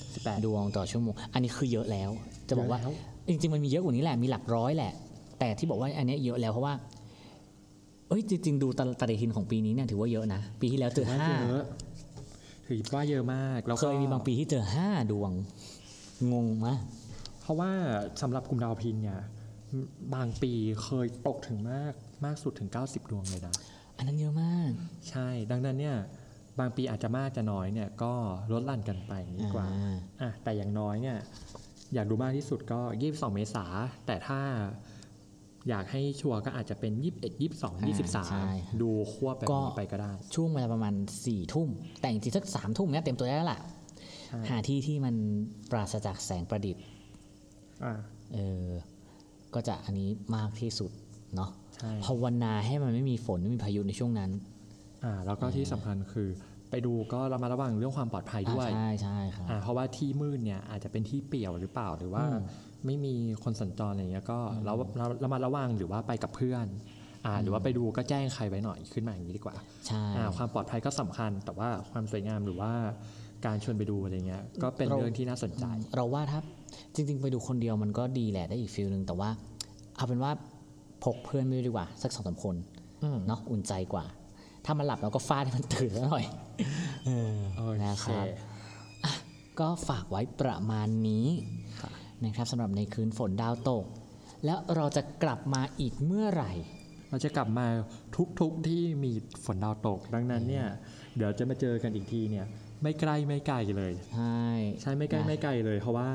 [0.00, 2.10] 18 ดวงต่อชั่วโมง อันนี้คือเยอะแล้ว
[2.48, 4.92] จะบอกว่า เยอะแล้ว จริงๆ มันมีเยอะกว่านี้แหละ มีหลักร้อยแหละ
[5.38, 6.74] แต่ที่บอกว่าอันเนี้ยเยอะแล้วเพราะว่า
[8.08, 11.64] เอ้ยจริงๆ ดูตะปฏิทินของปีนี้เนี่ยถือว่าเยอะนะ ปีที่แล้วเจอห้าเยอะ
[12.68, 15.32] ถือว่าเยอะมากแล้วเคก็ยมีบางปีที่เจอห้าดวง
[16.32, 16.82] งงมาก
[17.40, 17.70] เพราะว่า
[18.22, 19.18] สำหรับกลุ่มดาวพินเนี่ย
[20.14, 20.52] บางปี
[20.84, 21.92] เคยตกถึงมาก
[22.24, 23.54] มากสุดถึง 90 ดวงเลยนะ
[23.96, 24.70] อันนั้นเยอะมาก
[25.10, 25.96] ใช่ ดังนั้นเนี่ย
[26.58, 28.12] บางปีอาจจะมากจะน้อยเนี่ยก็
[28.52, 31.18] ลดหลั่นกันไปดีกว่าอ่าอะแต่อย่างน้อยเนี่ย
[31.94, 33.64] อยากดูมากที่สุดก็ 22 เมษา
[34.06, 34.40] แต่ถ้า
[35.68, 40.94] อยากให้ชัวร์ก็อาจจะเป็น 21 22ใช่23 ดูควบแบบก็นี้ไปก็ได้ ช่วงเวลาประมาณ
[41.26, 41.68] สี่ทุ่ม
[42.00, 43.60] แต่จริงๆสักสามทุ่มเนี่ยเต็มตัวได้แล้วล่ะ
[44.26, 45.14] ใช่หาที่ที่มัน
[45.70, 46.82] ปราศจากแสงประดิษฐ์
[47.84, 47.94] อะ
[48.34, 48.66] เออ
[49.54, 50.90] ก็จะอันนี้มากที่สุด
[51.36, 54.30] เนาะใช่ภาวนาให้มันไม่มีฝน ไม่มีพายุในช่วงนั้น
[55.04, 56.28] อ่าแล้วก็ที่สำคัญคือ
[56.70, 62.40] ไปดูก็ระมัดระวังเรื่องความปลอดภัยด้วยอ่าใช่ใช่ครับอ่าเพราะว่าที่มืดเนี่ยอาจจะเป็นที่เปี่ยวหรือเปล่าหรือว่าอืม
[62.86, 66.66] ไม่มีคนสัญจรอะไรเงี้ยก็เราเราระมัดระวังหรือว่าไปกับเพื่อน
[67.26, 72.72] อ่าหรือว่าไปดูก็แจ้งใครไว้หน่อยขึ้นมาอย่างนี้ดีกว่าใช่อ่าความปลอดภัยก็สำคัญ แต่ว่าความสวยงามหรือว่า
[73.46, 75.64] การชวนไปดูอะไรเงี้ยก็เป็นเราเรื่องที่น่าสนใจ
[75.96, 76.40] เราว่าถ้า
[76.94, 79.30] จริง ๆ ไปดูคนเดียวมันก็ดีแหละได้อีกฟิลหนึ่งแต่ว่า
[79.96, 80.32] เอาเป็นว่า
[81.04, 82.56] พกเพื่อนไปด้วยดีกว่าสักสองสามคน
[83.02, 84.04] อืมเนาะอุ่นใจกว่า
[84.64, 86.24] ถ้ามันหลับเราก็ฟาดให้มันตื่นซะหน่อย
[87.06, 88.26] เออโอนะเคครับ
[89.60, 91.26] ก็ฝากไว้ประมาณนี้
[91.80, 91.90] ค่ะ
[92.24, 93.84] นะครับสำหรับในคืนฝนดาวตก
[94.44, 96.52] แล้วเราจะกลับมาอีกเมื่อไหร่
[97.10, 97.66] เราจะกลับมา
[98.40, 99.12] ทุกๆที่มี
[99.44, 100.66] ฝนดาวตก ดังนั้นเนี่ย
[101.16, 102.46] เดี๋ยวจะมาเจอกันอีกทีเนี่ย
[102.82, 104.42] ไม่ใกล้ไม่ไกลเลย ใช่
[104.80, 106.08] ใช่ไม่ใกล้นะไม่ไกลเลย เพราะว่า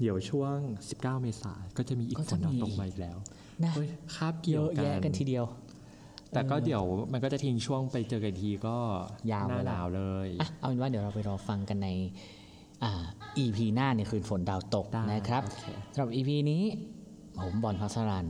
[0.00, 0.56] เดี๋ยวช่วง
[0.90, 3.16] 19 เมษายนก็จะมีอีกก็ฝจะนดาวมีตกมาอีกแล้ว
[3.64, 5.44] นะเฮ้ยคาบเยเกี่ยวอะกัแยะกันนทีเดียว
[6.36, 8.76] แต่ก็เดี๋ยวมันก็จะทิ้งช่วงไปเจอกันทีก็
[9.32, 11.88] ยาวหน้าไปละหนาวเลยอะเอาเป็นว่าเดี๋ยวเราไปรอฟังกันใน
[12.82, 13.04] อ่า
[13.44, 16.62] EP หน้าเนี่ยคืนฝนดาวตกได้นะครับโอเคสำหรับ EP นี้
[17.40, 18.26] ผมบอลพัสรัน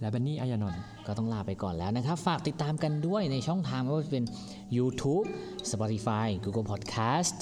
[0.00, 4.24] และบันนี่อายานนท์ก็ต้องลาไปก่อนแล้วนะครับ ฝากติดตามกันด้วยในช่องทางไม่ว่าจะเป็น
[4.76, 5.26] YouTube
[5.70, 7.36] Spotify Google Podcast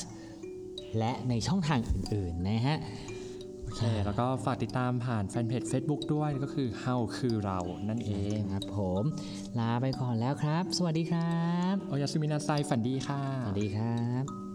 [0.99, 2.77] และในช่องทางอื่น ๆ นะฮะ
[3.69, 7.59] โอเค แล้วก็ฝากติดตามผ่านแฟนเพจ Facebook ด้วยก็คือ How คือเรา
[7.89, 9.03] นั่นเองครับผม
[9.59, 14.48] ลาไปก่อนแล้วครับ สวัสดีครับ โอยาสุมินาไซฝันดีค่ะ สวัสดีครับ